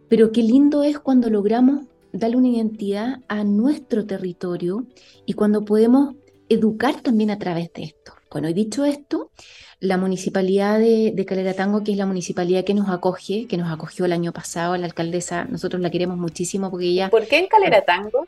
pero 0.09 0.31
qué 0.31 0.43
lindo 0.43 0.83
es 0.83 0.99
cuando 0.99 1.29
logramos 1.29 1.85
darle 2.11 2.37
una 2.37 2.49
identidad 2.49 3.19
a 3.27 3.43
nuestro 3.43 4.05
territorio 4.05 4.85
y 5.25 5.33
cuando 5.33 5.65
podemos 5.65 6.15
educar 6.49 7.01
también 7.01 7.31
a 7.31 7.39
través 7.39 7.71
de 7.73 7.83
esto. 7.83 8.13
Bueno, 8.31 8.47
he 8.47 8.53
dicho 8.53 8.83
esto, 8.85 9.31
la 9.79 9.97
municipalidad 9.97 10.79
de, 10.79 11.11
de, 11.13 11.25
Calera 11.25 11.53
Tango, 11.53 11.83
que 11.83 11.91
es 11.91 11.97
la 11.97 12.05
municipalidad 12.05 12.63
que 12.63 12.73
nos 12.73 12.89
acoge, 12.89 13.45
que 13.47 13.57
nos 13.57 13.71
acogió 13.71 14.05
el 14.05 14.13
año 14.13 14.31
pasado, 14.31 14.75
la 14.77 14.85
alcaldesa, 14.85 15.45
nosotros 15.45 15.81
la 15.81 15.89
queremos 15.89 16.17
muchísimo 16.17 16.71
porque 16.71 16.87
ella... 16.87 17.09
¿Por 17.09 17.27
qué 17.27 17.39
en 17.39 17.47
Calera 17.47 17.81
Tango? 17.81 18.25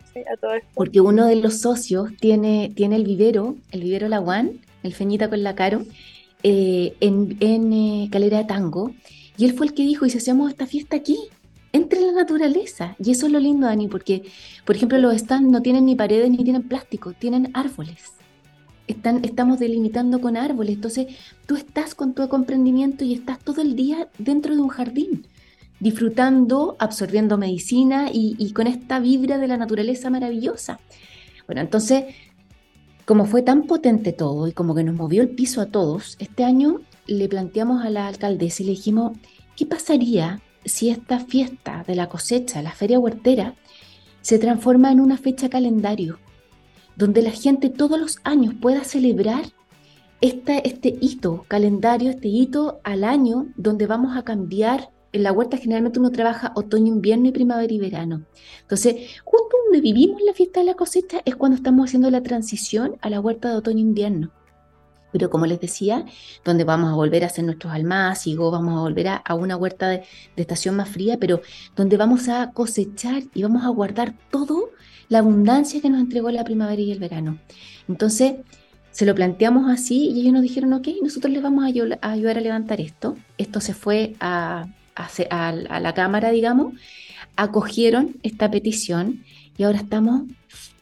Porque 0.73 1.01
uno 1.01 1.25
de 1.25 1.37
los 1.37 1.59
socios 1.59 2.09
tiene, 2.19 2.71
tiene 2.75 2.97
el 2.97 3.05
vivero, 3.05 3.55
el 3.71 3.81
vivero 3.81 4.07
Laguán, 4.09 4.59
el 4.83 4.93
Feñita 4.93 5.29
con 5.29 5.43
la 5.43 5.55
Caro, 5.55 5.83
eh, 6.43 6.95
en, 6.99 7.37
en 7.39 7.73
eh, 7.73 8.09
Calera 8.11 8.45
Tango, 8.45 8.91
y 9.37 9.45
él 9.45 9.53
fue 9.53 9.67
el 9.67 9.73
que 9.73 9.83
dijo, 9.83 10.05
y 10.05 10.09
si 10.09 10.17
hacemos 10.17 10.49
esta 10.49 10.65
fiesta 10.65 10.97
aquí, 10.97 11.17
entre 11.73 12.01
la 12.01 12.11
naturaleza. 12.11 12.95
Y 12.99 13.11
eso 13.11 13.27
es 13.27 13.31
lo 13.31 13.39
lindo, 13.39 13.67
Dani, 13.67 13.87
porque, 13.87 14.23
por 14.65 14.75
ejemplo, 14.75 14.97
los 14.97 15.15
stands 15.15 15.49
no 15.49 15.61
tienen 15.61 15.85
ni 15.85 15.95
paredes 15.95 16.29
ni 16.29 16.43
tienen 16.43 16.67
plástico, 16.67 17.13
tienen 17.13 17.51
árboles. 17.53 18.16
Están, 18.87 19.23
estamos 19.23 19.59
delimitando 19.59 20.21
con 20.21 20.37
árboles. 20.37 20.75
Entonces, 20.75 21.07
tú 21.45 21.55
estás 21.55 21.93
con 21.93 22.13
tu 22.13 22.27
comprendimiento 22.29 23.03
y 23.03 23.13
estás 23.13 23.39
todo 23.39 23.61
el 23.61 23.75
día 23.75 24.09
dentro 24.17 24.55
de 24.55 24.61
un 24.61 24.69
jardín, 24.69 25.27
disfrutando, 25.79 26.75
absorbiendo 26.79 27.37
medicina 27.37 28.09
y, 28.11 28.35
y 28.39 28.53
con 28.53 28.67
esta 28.67 28.99
vibra 28.99 29.37
de 29.37 29.47
la 29.47 29.57
naturaleza 29.57 30.09
maravillosa. 30.09 30.79
Bueno, 31.45 31.61
entonces, 31.61 32.05
como 33.05 33.25
fue 33.25 33.41
tan 33.41 33.63
potente 33.63 34.13
todo 34.13 34.47
y 34.47 34.51
como 34.51 34.75
que 34.75 34.83
nos 34.83 34.95
movió 34.95 35.21
el 35.21 35.29
piso 35.29 35.61
a 35.61 35.67
todos, 35.67 36.15
este 36.19 36.43
año 36.43 36.81
le 37.05 37.29
planteamos 37.29 37.85
a 37.85 37.89
la 37.89 38.07
alcaldesa 38.07 38.63
y 38.63 38.65
le 38.65 38.71
dijimos, 38.73 39.17
¿qué 39.55 39.65
pasaría 39.65 40.41
si 40.65 40.89
esta 40.89 41.19
fiesta 41.19 41.83
de 41.87 41.95
la 41.95 42.09
cosecha, 42.09 42.61
la 42.61 42.71
feria 42.71 42.99
huertera, 42.99 43.55
se 44.21 44.39
transforma 44.39 44.91
en 44.91 44.99
una 44.99 45.17
fecha 45.17 45.49
calendario, 45.49 46.19
donde 46.97 47.21
la 47.21 47.31
gente 47.31 47.69
todos 47.69 47.99
los 47.99 48.17
años 48.23 48.55
pueda 48.59 48.83
celebrar 48.83 49.45
este 50.19 50.97
hito 50.99 51.45
calendario, 51.47 52.09
este 52.09 52.27
hito 52.27 52.79
al 52.83 53.03
año, 53.03 53.47
donde 53.55 53.85
vamos 53.85 54.17
a 54.17 54.23
cambiar. 54.23 54.89
En 55.13 55.23
la 55.23 55.31
huerta 55.31 55.57
generalmente 55.57 55.99
uno 55.99 56.11
trabaja 56.11 56.51
otoño, 56.55 56.87
invierno 56.87 57.27
y 57.27 57.31
primavera 57.31 57.71
y 57.71 57.79
verano. 57.79 58.23
Entonces, 58.61 59.21
justo 59.23 59.55
donde 59.65 59.81
vivimos 59.81 60.21
la 60.21 60.33
fiesta 60.33 60.59
de 60.59 60.65
la 60.65 60.73
cosecha 60.73 61.21
es 61.23 61.35
cuando 61.35 61.55
estamos 61.55 61.87
haciendo 61.87 62.09
la 62.09 62.23
transición 62.23 62.97
a 63.01 63.09
la 63.09 63.21
huerta 63.21 63.49
de 63.49 63.55
otoño-invierno 63.55 64.31
pero 65.11 65.29
como 65.29 65.45
les 65.45 65.59
decía, 65.59 66.05
donde 66.43 66.63
vamos 66.63 66.91
a 66.91 66.95
volver 66.95 67.23
a 67.23 67.27
hacer 67.27 67.45
nuestros 67.45 67.73
almácigos, 67.73 68.51
vamos 68.51 68.77
a 68.77 68.81
volver 68.81 69.07
a, 69.07 69.33
una 69.33 69.55
huerta 69.55 69.89
de, 69.89 70.03
estación 70.35 70.75
más 70.75 70.89
fría, 70.89 71.17
pero 71.19 71.41
donde 71.75 71.97
vamos 71.97 72.27
a 72.29 72.51
cosechar 72.51 73.23
y 73.33 73.43
vamos 73.43 73.63
a 73.65 73.69
guardar 73.69 74.13
todo 74.29 74.69
la 75.09 75.19
abundancia 75.19 75.81
que 75.81 75.89
nos 75.89 76.01
entregó 76.01 76.31
la 76.31 76.43
primavera 76.43 76.81
y 76.81 76.91
el 76.91 76.99
verano. 76.99 77.37
Entonces, 77.87 78.35
se 78.91 79.05
lo 79.05 79.13
planteamos 79.15 79.69
así 79.69 80.09
y 80.09 80.21
ellos 80.21 80.33
nos 80.33 80.41
dijeron, 80.41 80.73
ok, 80.73 80.87
nosotros 81.01 81.31
les 81.31 81.41
vamos 81.41 81.63
a, 81.63 81.67
ayudar 81.67 82.37
a 82.37 82.41
levantar 82.41 82.81
esto. 82.81 83.15
Esto 83.37 83.61
se 83.61 83.73
fue 83.73 84.15
a, 84.19 84.67
a 84.95 85.79
la 85.79 85.93
Cámara, 85.93 86.31
digamos, 86.31 86.73
acogieron 87.35 88.15
esta 88.23 88.49
petición 88.49 89.23
y 89.57 89.63
ahora 89.63 89.77
estamos 89.77 90.23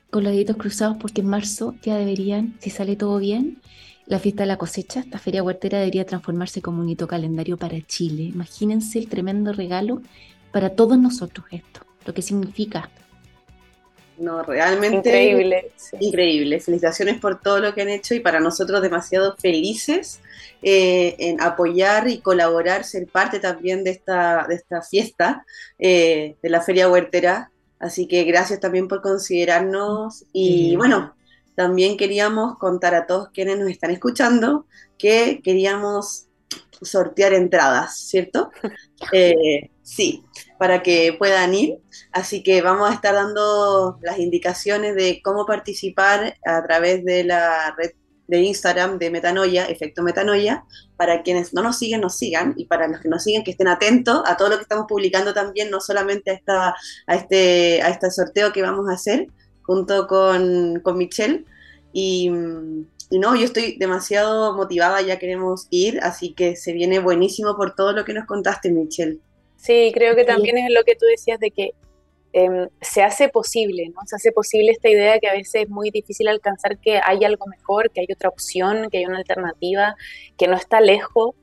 con 0.09 0.23
los 0.23 0.31
deditos 0.31 0.55
cruzados 0.55 0.97
porque 0.97 1.21
en 1.21 1.27
marzo 1.27 1.75
ya 1.83 1.97
deberían, 1.97 2.55
si 2.59 2.69
sale 2.69 2.95
todo 2.95 3.19
bien, 3.19 3.59
la 4.07 4.19
fiesta 4.19 4.43
de 4.43 4.47
la 4.47 4.57
cosecha, 4.57 4.99
esta 4.99 5.17
feria 5.17 5.43
huertera 5.43 5.79
debería 5.79 6.05
transformarse 6.05 6.61
como 6.61 6.81
un 6.81 6.89
hito 6.89 7.07
calendario 7.07 7.57
para 7.57 7.81
Chile. 7.81 8.23
Imagínense 8.23 8.99
el 8.99 9.09
tremendo 9.09 9.51
regalo 9.51 10.01
para 10.51 10.69
todos 10.69 10.97
nosotros 10.97 11.47
esto, 11.51 11.81
lo 12.05 12.13
que 12.13 12.21
significa. 12.21 12.89
No, 14.17 14.43
realmente 14.43 15.09
increíble. 15.09 15.71
Increíble. 15.99 16.59
Felicitaciones 16.59 17.19
por 17.19 17.41
todo 17.41 17.59
lo 17.59 17.73
que 17.73 17.81
han 17.81 17.89
hecho 17.89 18.15
y 18.15 18.19
para 18.19 18.39
nosotros 18.39 18.81
demasiado 18.81 19.35
felices 19.37 20.21
eh, 20.61 21.15
en 21.19 21.41
apoyar 21.41 22.07
y 22.07 22.19
colaborar, 22.19 22.83
ser 22.83 23.07
parte 23.07 23.39
también 23.39 23.83
de 23.83 23.91
esta, 23.91 24.45
de 24.47 24.55
esta 24.55 24.81
fiesta 24.81 25.45
eh, 25.77 26.35
de 26.41 26.49
la 26.49 26.61
Feria 26.61 26.89
Huertera. 26.89 27.51
Así 27.79 28.07
que 28.07 28.23
gracias 28.23 28.59
también 28.59 28.87
por 28.87 29.01
considerarnos 29.01 30.25
y 30.31 30.75
bueno, 30.77 31.13
también 31.55 31.97
queríamos 31.97 32.57
contar 32.57 32.95
a 32.95 33.05
todos 33.05 33.29
quienes 33.29 33.59
nos 33.59 33.69
están 33.69 33.91
escuchando 33.91 34.65
que 34.97 35.41
queríamos 35.43 36.24
sortear 36.81 37.33
entradas, 37.33 37.97
¿cierto? 37.97 38.51
Eh, 39.11 39.71
sí, 39.83 40.23
para 40.57 40.81
que 40.81 41.13
puedan 41.19 41.53
ir. 41.53 41.79
Así 42.13 42.41
que 42.43 42.61
vamos 42.61 42.89
a 42.89 42.93
estar 42.93 43.13
dando 43.13 43.99
las 44.01 44.19
indicaciones 44.19 44.95
de 44.95 45.19
cómo 45.21 45.45
participar 45.45 46.37
a 46.45 46.63
través 46.63 47.03
de 47.03 47.25
la 47.25 47.75
red 47.77 47.91
de 48.27 48.39
Instagram 48.39 48.97
de 48.97 49.11
Metanoia, 49.11 49.65
Efecto 49.65 50.01
Metanoia, 50.01 50.63
para 50.97 51.23
quienes 51.23 51.53
no 51.53 51.61
nos 51.61 51.77
siguen, 51.77 52.01
nos 52.01 52.17
sigan, 52.17 52.53
y 52.57 52.65
para 52.65 52.87
los 52.87 53.01
que 53.01 53.09
nos 53.09 53.23
siguen, 53.23 53.43
que 53.43 53.51
estén 53.51 53.67
atentos 53.67 54.23
a 54.25 54.37
todo 54.37 54.49
lo 54.49 54.55
que 54.55 54.63
estamos 54.63 54.85
publicando 54.87 55.33
también, 55.33 55.69
no 55.69 55.79
solamente 55.81 56.31
a, 56.31 56.33
esta, 56.33 56.75
a, 57.05 57.15
este, 57.15 57.81
a 57.81 57.89
este 57.89 58.09
sorteo 58.09 58.51
que 58.53 58.61
vamos 58.61 58.89
a 58.89 58.93
hacer, 58.93 59.27
junto 59.61 60.07
con, 60.07 60.79
con 60.79 60.97
Michelle. 60.97 61.45
Y, 61.93 62.31
y, 63.09 63.19
no, 63.19 63.35
yo 63.35 63.45
estoy 63.45 63.77
demasiado 63.77 64.55
motivada, 64.55 65.01
ya 65.01 65.19
queremos 65.19 65.67
ir, 65.69 65.99
así 66.01 66.33
que 66.33 66.55
se 66.55 66.73
viene 66.73 66.99
buenísimo 66.99 67.55
por 67.55 67.75
todo 67.75 67.91
lo 67.93 68.05
que 68.05 68.13
nos 68.13 68.25
contaste, 68.25 68.71
Michelle. 68.71 69.19
Sí, 69.57 69.91
creo 69.93 70.15
que 70.15 70.25
también 70.25 70.57
es 70.57 70.71
lo 70.71 70.83
que 70.83 70.95
tú 70.95 71.05
decías 71.05 71.39
de 71.39 71.51
que 71.51 71.71
em, 72.33 72.67
se 72.81 73.01
hace 73.01 73.29
posible, 73.29 73.89
¿no? 73.89 74.01
Se 74.05 74.15
hace 74.15 74.31
posible 74.31 74.71
esta 74.71 74.89
idea 74.89 75.19
que 75.19 75.27
a 75.27 75.33
veces 75.33 75.63
es 75.63 75.69
muy 75.69 75.89
difícil 75.91 76.27
alcanzar 76.27 76.77
que 76.79 76.99
hay 77.03 77.23
algo 77.23 77.45
mejor, 77.47 77.91
que 77.91 78.01
hay 78.01 78.07
otra 78.13 78.29
opción, 78.29 78.89
que 78.89 78.99
hay 78.99 79.05
una 79.05 79.17
alternativa, 79.17 79.95
que 80.37 80.47
no 80.47 80.55
está 80.55 80.81
lejos. 80.81 81.35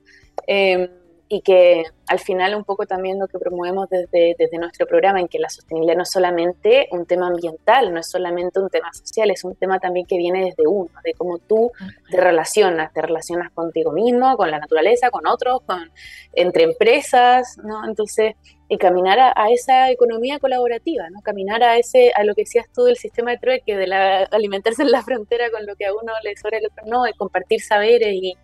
Em, 0.47 0.87
y 1.29 1.41
que 1.41 1.83
al 2.07 2.19
final 2.19 2.53
un 2.53 2.63
poco 2.63 2.85
también 2.85 3.17
lo 3.17 3.27
que 3.27 3.39
promovemos 3.39 3.89
desde, 3.89 4.35
desde 4.37 4.57
nuestro 4.57 4.85
programa, 4.85 5.19
en 5.19 5.27
que 5.27 5.39
la 5.39 5.49
sostenibilidad 5.49 5.95
no 5.97 6.03
es 6.03 6.11
solamente 6.11 6.87
un 6.91 7.05
tema 7.05 7.27
ambiental, 7.27 7.93
no 7.93 7.99
es 7.99 8.09
solamente 8.09 8.59
un 8.59 8.69
tema 8.69 8.91
social, 8.93 9.31
es 9.31 9.43
un 9.43 9.55
tema 9.55 9.79
también 9.79 10.05
que 10.05 10.17
viene 10.17 10.45
desde 10.45 10.67
uno, 10.67 10.91
de 11.03 11.13
cómo 11.13 11.39
tú 11.39 11.71
te 12.11 12.17
relacionas, 12.17 12.93
te 12.93 13.01
relacionas 13.01 13.51
contigo 13.51 13.91
mismo, 13.91 14.35
con 14.37 14.51
la 14.51 14.59
naturaleza, 14.59 15.09
con 15.09 15.25
otros, 15.25 15.61
con, 15.65 15.91
entre 16.33 16.63
empresas, 16.63 17.57
¿no? 17.63 17.87
Entonces, 17.87 18.35
y 18.69 18.77
caminar 18.77 19.19
a, 19.19 19.49
esa 19.51 19.91
economía 19.91 20.39
colaborativa, 20.39 21.09
¿no? 21.09 21.21
Caminar 21.21 21.63
a 21.63 21.77
ese, 21.77 22.11
a 22.15 22.23
lo 22.23 22.33
que 22.33 22.41
decías 22.41 22.65
tú 22.73 22.83
del 22.85 22.97
sistema 22.97 23.31
de 23.31 23.37
trueque, 23.37 23.77
de 23.77 23.87
la, 23.87 24.23
alimentarse 24.31 24.81
en 24.81 24.91
la 24.91 25.03
frontera 25.03 25.51
con 25.51 25.65
lo 25.65 25.75
que 25.75 25.85
a 25.85 25.93
uno 25.93 26.11
le 26.23 26.35
sobra 26.35 26.57
el 26.57 26.65
otro 26.65 26.83
no, 26.87 27.03
de 27.03 27.13
compartir 27.13 27.61
saberes 27.61 28.13
y 28.13 28.35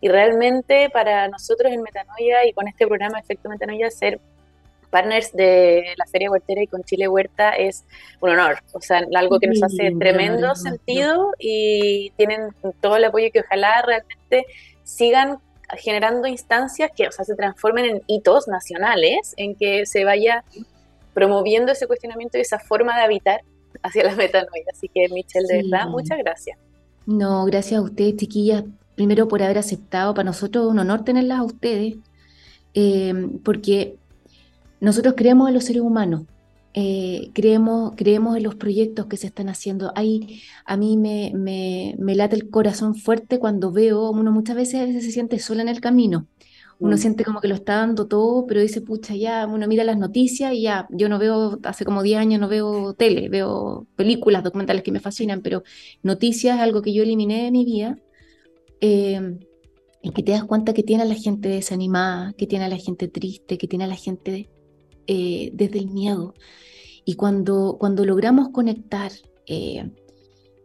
y 0.00 0.08
realmente 0.08 0.90
para 0.90 1.28
nosotros 1.28 1.72
en 1.72 1.82
Metanoia 1.82 2.46
y 2.46 2.52
con 2.52 2.68
este 2.68 2.86
programa 2.86 3.18
Efecto 3.18 3.48
Metanoia 3.48 3.90
ser 3.90 4.20
partners 4.90 5.32
de 5.32 5.94
la 5.96 6.06
Feria 6.06 6.30
Huertera 6.30 6.62
y 6.62 6.66
con 6.66 6.82
Chile 6.82 7.08
Huerta 7.08 7.50
es 7.50 7.84
un 8.20 8.30
honor, 8.30 8.58
o 8.72 8.80
sea, 8.80 9.02
algo 9.14 9.38
que 9.38 9.48
nos 9.48 9.62
hace 9.62 9.92
tremendo 9.98 10.54
sentido 10.54 11.32
y 11.38 12.10
tienen 12.16 12.54
todo 12.80 12.96
el 12.96 13.04
apoyo 13.04 13.28
que 13.32 13.40
ojalá 13.40 13.82
realmente 13.82 14.46
sigan 14.84 15.38
generando 15.76 16.26
instancias 16.26 16.90
que 16.96 17.08
o 17.08 17.12
sea, 17.12 17.24
se 17.24 17.34
transformen 17.34 17.84
en 17.84 18.02
hitos 18.06 18.48
nacionales, 18.48 19.34
en 19.36 19.54
que 19.54 19.84
se 19.84 20.04
vaya 20.04 20.44
promoviendo 21.12 21.72
ese 21.72 21.86
cuestionamiento 21.86 22.38
y 22.38 22.42
esa 22.42 22.58
forma 22.58 22.96
de 22.96 23.02
habitar 23.02 23.42
hacia 23.82 24.04
la 24.04 24.14
metanoia. 24.14 24.64
Así 24.72 24.88
que, 24.88 25.08
Michelle, 25.08 25.46
de 25.48 25.62
verdad, 25.64 25.88
muchas 25.88 26.18
gracias. 26.18 26.58
No, 27.06 27.44
gracias 27.44 27.80
a 27.80 27.82
ustedes, 27.82 28.16
chiquillas, 28.16 28.64
primero 28.98 29.28
por 29.28 29.42
haber 29.42 29.58
aceptado. 29.58 30.12
Para 30.12 30.26
nosotros 30.26 30.66
es 30.66 30.72
un 30.72 30.80
honor 30.80 31.04
tenerlas 31.04 31.38
a 31.38 31.44
ustedes, 31.44 31.96
eh, 32.74 33.14
porque 33.44 33.96
nosotros 34.80 35.14
creemos 35.16 35.48
en 35.48 35.54
los 35.54 35.64
seres 35.64 35.82
humanos, 35.82 36.24
eh, 36.74 37.30
creemos, 37.32 37.92
creemos 37.96 38.36
en 38.36 38.42
los 38.42 38.56
proyectos 38.56 39.06
que 39.06 39.16
se 39.16 39.28
están 39.28 39.48
haciendo. 39.48 39.92
Ahí 39.94 40.42
a 40.66 40.76
mí 40.76 40.96
me, 40.96 41.32
me, 41.34 41.94
me, 41.98 42.14
late 42.16 42.36
el 42.36 42.50
corazón 42.50 42.94
fuerte 42.96 43.38
cuando 43.38 43.70
veo, 43.72 44.10
uno 44.10 44.32
muchas 44.32 44.56
veces, 44.56 44.80
a 44.80 44.84
veces 44.84 45.04
se 45.04 45.12
siente 45.12 45.38
sola 45.38 45.62
en 45.62 45.68
el 45.68 45.80
camino. 45.80 46.26
Uno 46.80 46.96
mm. 46.96 46.98
siente 46.98 47.24
como 47.24 47.40
que 47.40 47.48
lo 47.48 47.54
está 47.54 47.76
dando 47.76 48.06
todo, 48.08 48.46
pero 48.46 48.60
dice, 48.60 48.80
pucha, 48.80 49.14
ya, 49.14 49.46
uno 49.46 49.66
mira 49.68 49.84
las 49.84 49.98
noticias 49.98 50.52
y 50.54 50.62
ya, 50.62 50.86
yo 50.90 51.08
no 51.08 51.18
veo, 51.18 51.58
hace 51.64 51.84
como 51.84 52.02
10 52.02 52.18
años 52.18 52.40
no 52.40 52.48
veo 52.48 52.94
tele, 52.94 53.28
veo 53.28 53.86
películas, 53.96 54.44
documentales 54.44 54.82
que 54.82 54.92
me 54.92 55.00
fascinan, 55.00 55.40
pero 55.42 55.62
noticias 56.02 56.56
es 56.56 56.62
algo 56.62 56.82
que 56.82 56.92
yo 56.92 57.02
eliminé 57.02 57.44
de 57.44 57.50
mi 57.50 57.64
vida 57.64 57.98
eh, 58.80 59.38
en 60.02 60.12
que 60.12 60.22
te 60.22 60.32
das 60.32 60.44
cuenta 60.44 60.72
que 60.72 60.82
tiene 60.82 61.02
a 61.02 61.06
la 61.06 61.14
gente 61.14 61.48
desanimada, 61.48 62.32
que 62.34 62.46
tiene 62.46 62.66
a 62.66 62.68
la 62.68 62.76
gente 62.76 63.08
triste, 63.08 63.58
que 63.58 63.66
tiene 63.66 63.84
a 63.84 63.88
la 63.88 63.96
gente 63.96 64.48
eh, 65.06 65.50
desde 65.52 65.78
el 65.78 65.88
miedo. 65.88 66.34
Y 67.04 67.14
cuando, 67.14 67.76
cuando 67.80 68.04
logramos 68.04 68.50
conectar 68.50 69.10
eh, 69.46 69.90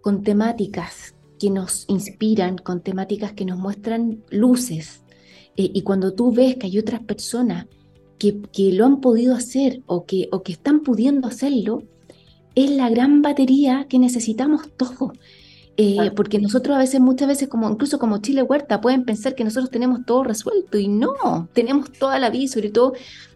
con 0.02 0.24
temáticas 0.24 1.16
que 1.40 1.50
nos 1.50 1.86
inspiran, 1.88 2.58
con 2.58 2.82
temáticas 2.82 3.34
que 3.34 3.46
nos 3.46 3.58
muestran 3.58 4.24
luces, 4.30 5.02
y 5.56 5.84
cuando 5.84 6.16
tú 6.16 6.32
ves 6.32 6.56
que 6.56 6.66
hay 6.66 6.80
otras 6.80 7.02
personas 7.02 7.68
que, 8.18 8.42
que, 8.52 8.74
lo 8.74 8.88
han 8.88 9.02
podido 9.02 9.36
hacer 9.36 9.84
o 9.86 10.04
que, 10.04 10.28
o 10.32 10.42
que 10.42 10.54
están 10.54 10.80
pudiendo 10.80 11.28
hacerlo, 11.28 11.84
es 12.56 12.72
la 12.72 12.90
gran 12.90 13.22
batería 13.22 13.86
que 13.90 14.00
necesitamos 14.00 14.70
todos. 14.78 15.12
Eh, 15.76 16.12
porque 16.16 16.40
nosotros 16.40 16.76
a 16.76 16.80
veces, 16.80 17.00
muchas 17.00 17.28
veces, 17.28 17.50
como 17.50 17.70
incluso 17.70 17.98
como 17.98 18.20
Chile 18.20 18.44
Huerta, 18.44 18.80
pueden 18.80 19.06
pensar 19.06 19.34
que 19.34 19.44
nosotros 19.44 19.72
tenemos 19.72 20.06
todo 20.06 20.24
resuelto 20.24 20.78
y 20.78 20.88
no, 20.88 21.50
tenemos 21.54 21.92
toda 21.92 22.20
la 22.20 22.30
vida, 22.30 22.48
sobre 22.48 22.70
todo, 22.70 22.94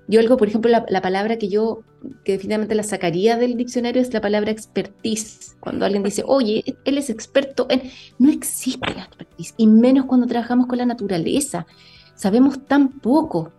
yo 0.08 0.22
algo, 0.22 0.38
por 0.38 0.48
ejemplo, 0.48 0.72
la, 0.72 1.02
palabra 1.02 1.38
que 1.38 1.50
yo, 1.50 1.82
que 2.24 2.34
definitivamente 2.34 2.76
la 2.76 2.84
sacaría 2.84 3.36
del 3.36 3.58
diccionario 3.58 4.02
es 4.02 4.14
la 4.14 4.22
palabra 4.22 4.52
expertise. 4.52 5.58
Cuando 5.60 5.86
alguien 5.86 6.02
dice, 6.04 6.24
oye, 6.26 6.64
él 6.86 6.98
es 6.98 7.10
experto 7.10 7.68
en... 7.70 7.92
No 8.18 8.32
existe 8.32 8.94
la 8.94 9.04
expertise, 9.04 9.54
y 9.58 9.68
menos 9.68 10.06
cuando 10.06 10.26
trabajamos 10.26 10.68
con 10.68 10.78
la 10.78 10.86
naturaleza. 10.86 11.68
Sabemos 12.16 12.66
tan 12.66 13.00
poco. 13.00 13.52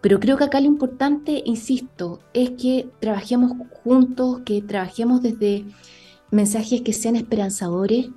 Pero 0.00 0.18
creo 0.18 0.38
que 0.38 0.44
acá 0.44 0.60
lo 0.60 0.66
importante, 0.66 1.42
insisto, 1.44 2.20
es 2.32 2.52
que 2.52 2.88
trabajemos 3.00 3.52
juntos, 3.84 4.40
que 4.46 4.62
trabajemos 4.62 5.20
desde 5.20 5.66
mensajes 6.30 6.82
que 6.82 6.92
sean 6.92 7.16
esperanzadores. 7.16 8.08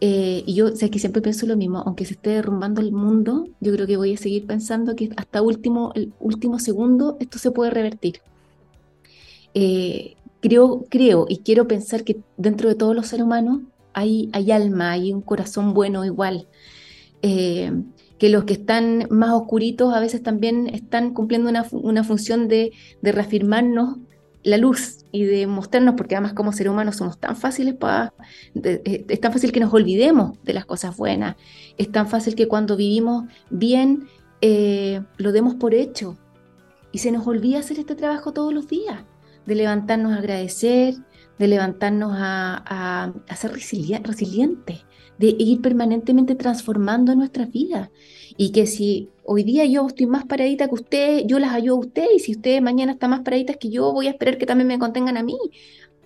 Eh, 0.00 0.42
y 0.46 0.54
yo 0.54 0.74
sé 0.76 0.90
que 0.90 0.98
siempre 0.98 1.22
pienso 1.22 1.46
lo 1.46 1.56
mismo, 1.56 1.82
aunque 1.86 2.04
se 2.04 2.14
esté 2.14 2.30
derrumbando 2.30 2.80
el 2.80 2.92
mundo, 2.92 3.46
yo 3.60 3.72
creo 3.72 3.86
que 3.86 3.96
voy 3.96 4.14
a 4.14 4.18
seguir 4.18 4.46
pensando 4.46 4.96
que 4.96 5.10
hasta 5.16 5.40
último, 5.40 5.92
el 5.94 6.12
último 6.20 6.58
segundo 6.58 7.16
esto 7.20 7.38
se 7.38 7.50
puede 7.52 7.70
revertir. 7.70 8.20
Eh, 9.54 10.16
creo, 10.40 10.84
creo 10.90 11.26
y 11.28 11.38
quiero 11.38 11.66
pensar 11.68 12.04
que 12.04 12.20
dentro 12.36 12.68
de 12.68 12.74
todos 12.74 12.94
los 12.94 13.06
seres 13.06 13.24
humanos 13.24 13.60
hay, 13.94 14.28
hay 14.32 14.50
alma, 14.50 14.90
hay 14.90 15.12
un 15.12 15.22
corazón 15.22 15.72
bueno 15.72 16.04
igual. 16.04 16.48
Eh, 17.22 17.72
que 18.18 18.28
los 18.28 18.44
que 18.44 18.54
están 18.54 19.06
más 19.10 19.32
oscuritos 19.32 19.94
a 19.94 20.00
veces 20.00 20.22
también 20.22 20.68
están 20.68 21.14
cumpliendo 21.14 21.48
una, 21.48 21.66
una 21.72 22.04
función 22.04 22.48
de, 22.48 22.72
de 23.02 23.12
reafirmarnos 23.12 23.98
la 24.44 24.58
luz 24.58 25.06
y 25.10 25.24
de 25.24 25.46
mostrarnos, 25.46 25.94
porque 25.96 26.14
además 26.14 26.34
como 26.34 26.52
seres 26.52 26.72
humanos 26.72 26.96
somos 26.96 27.18
tan 27.18 27.34
fáciles 27.34 27.74
para, 27.74 28.12
eh, 28.62 29.04
es 29.08 29.20
tan 29.20 29.32
fácil 29.32 29.50
que 29.50 29.60
nos 29.60 29.72
olvidemos 29.72 30.38
de 30.44 30.52
las 30.52 30.66
cosas 30.66 30.96
buenas, 30.96 31.36
es 31.78 31.90
tan 31.90 32.06
fácil 32.08 32.34
que 32.34 32.46
cuando 32.46 32.76
vivimos 32.76 33.24
bien 33.50 34.06
eh, 34.40 35.02
lo 35.16 35.32
demos 35.32 35.54
por 35.54 35.74
hecho. 35.74 36.18
Y 36.92 36.98
se 36.98 37.10
nos 37.10 37.26
olvida 37.26 37.58
hacer 37.58 37.78
este 37.78 37.96
trabajo 37.96 38.32
todos 38.32 38.54
los 38.54 38.68
días, 38.68 39.02
de 39.46 39.54
levantarnos 39.56 40.12
a 40.12 40.18
agradecer, 40.18 40.94
de 41.38 41.48
levantarnos 41.48 42.12
a, 42.14 43.12
a, 43.26 43.36
ser 43.36 43.52
resilientes, 43.52 44.84
de 45.18 45.34
ir 45.38 45.60
permanentemente 45.60 46.34
transformando 46.34 47.14
nuestras 47.14 47.50
vidas 47.50 47.90
y 48.36 48.50
que 48.50 48.66
si 48.66 49.10
hoy 49.24 49.44
día 49.44 49.64
yo 49.64 49.86
estoy 49.86 50.06
más 50.06 50.24
paradita 50.24 50.68
que 50.68 50.74
usted, 50.74 51.22
yo 51.26 51.38
las 51.38 51.52
ayudo 51.52 51.76
a 51.76 51.80
usted, 51.80 52.06
y 52.14 52.18
si 52.18 52.32
usted 52.32 52.60
mañana 52.60 52.92
está 52.92 53.08
más 53.08 53.20
paradita 53.20 53.54
que 53.54 53.70
yo, 53.70 53.92
voy 53.92 54.08
a 54.08 54.10
esperar 54.10 54.38
que 54.38 54.46
también 54.46 54.68
me 54.68 54.78
contengan 54.78 55.16
a 55.16 55.22
mí. 55.22 55.36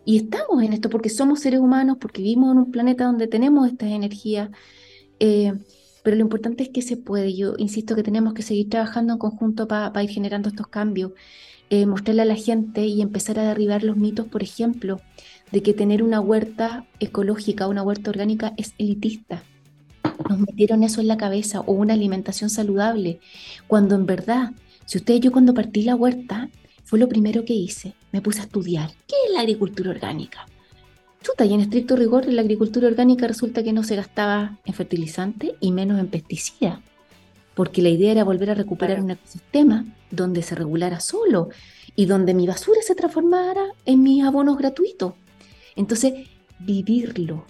Y 0.04 0.16
estamos 0.16 0.62
en 0.62 0.72
esto 0.72 0.88
porque 0.88 1.10
somos 1.10 1.40
seres 1.40 1.60
humanos, 1.60 1.98
porque 2.00 2.22
vivimos 2.22 2.52
en 2.52 2.58
un 2.58 2.70
planeta 2.70 3.04
donde 3.04 3.26
tenemos 3.26 3.68
estas 3.68 3.90
energías. 3.90 4.50
Eh, 5.20 5.52
pero 6.02 6.16
lo 6.16 6.22
importante 6.22 6.62
es 6.62 6.70
que 6.70 6.80
se 6.80 6.96
puede. 6.96 7.34
Yo 7.34 7.54
insisto 7.58 7.94
que 7.94 8.02
tenemos 8.02 8.32
que 8.32 8.42
seguir 8.42 8.70
trabajando 8.70 9.12
en 9.12 9.18
conjunto 9.18 9.68
para 9.68 10.02
ir 10.02 10.10
generando 10.10 10.48
estos 10.48 10.68
cambios, 10.68 11.12
eh, 11.70 11.84
mostrarle 11.84 12.22
a 12.22 12.24
la 12.24 12.36
gente 12.36 12.86
y 12.86 13.02
empezar 13.02 13.38
a 13.38 13.42
derribar 13.42 13.84
los 13.84 13.96
mitos, 13.96 14.26
por 14.26 14.42
ejemplo, 14.42 15.00
de 15.52 15.62
que 15.62 15.74
tener 15.74 16.02
una 16.02 16.20
huerta 16.20 16.86
ecológica, 17.00 17.68
una 17.68 17.82
huerta 17.82 18.10
orgánica 18.10 18.54
es 18.56 18.74
elitista 18.78 19.42
nos 20.28 20.38
metieron 20.40 20.82
eso 20.82 21.00
en 21.00 21.08
la 21.08 21.16
cabeza 21.16 21.60
o 21.60 21.72
una 21.72 21.94
alimentación 21.94 22.50
saludable, 22.50 23.20
cuando 23.66 23.94
en 23.94 24.06
verdad, 24.06 24.52
si 24.84 24.98
ustedes, 24.98 25.20
yo 25.20 25.32
cuando 25.32 25.54
partí 25.54 25.82
la 25.82 25.96
huerta, 25.96 26.48
fue 26.84 26.98
lo 26.98 27.08
primero 27.08 27.44
que 27.44 27.54
hice, 27.54 27.94
me 28.12 28.20
puse 28.20 28.40
a 28.40 28.44
estudiar, 28.44 28.90
¿qué 29.06 29.14
es 29.26 29.34
la 29.34 29.40
agricultura 29.40 29.90
orgánica? 29.90 30.46
Chuta, 31.22 31.44
y 31.44 31.52
en 31.52 31.60
estricto 31.60 31.96
rigor, 31.96 32.26
la 32.26 32.42
agricultura 32.42 32.88
orgánica 32.88 33.26
resulta 33.26 33.62
que 33.62 33.72
no 33.72 33.82
se 33.82 33.96
gastaba 33.96 34.58
en 34.64 34.74
fertilizante 34.74 35.56
y 35.60 35.72
menos 35.72 35.98
en 35.98 36.08
pesticidas, 36.08 36.78
porque 37.54 37.82
la 37.82 37.88
idea 37.88 38.12
era 38.12 38.24
volver 38.24 38.50
a 38.50 38.54
recuperar 38.54 39.00
un 39.02 39.10
ecosistema 39.10 39.84
donde 40.10 40.42
se 40.42 40.54
regulara 40.54 41.00
solo 41.00 41.48
y 41.96 42.06
donde 42.06 42.34
mi 42.34 42.46
basura 42.46 42.80
se 42.82 42.94
transformara 42.94 43.64
en 43.84 44.02
mis 44.02 44.24
abonos 44.24 44.56
gratuitos. 44.56 45.14
Entonces, 45.78 46.28
vivirlo, 46.58 47.44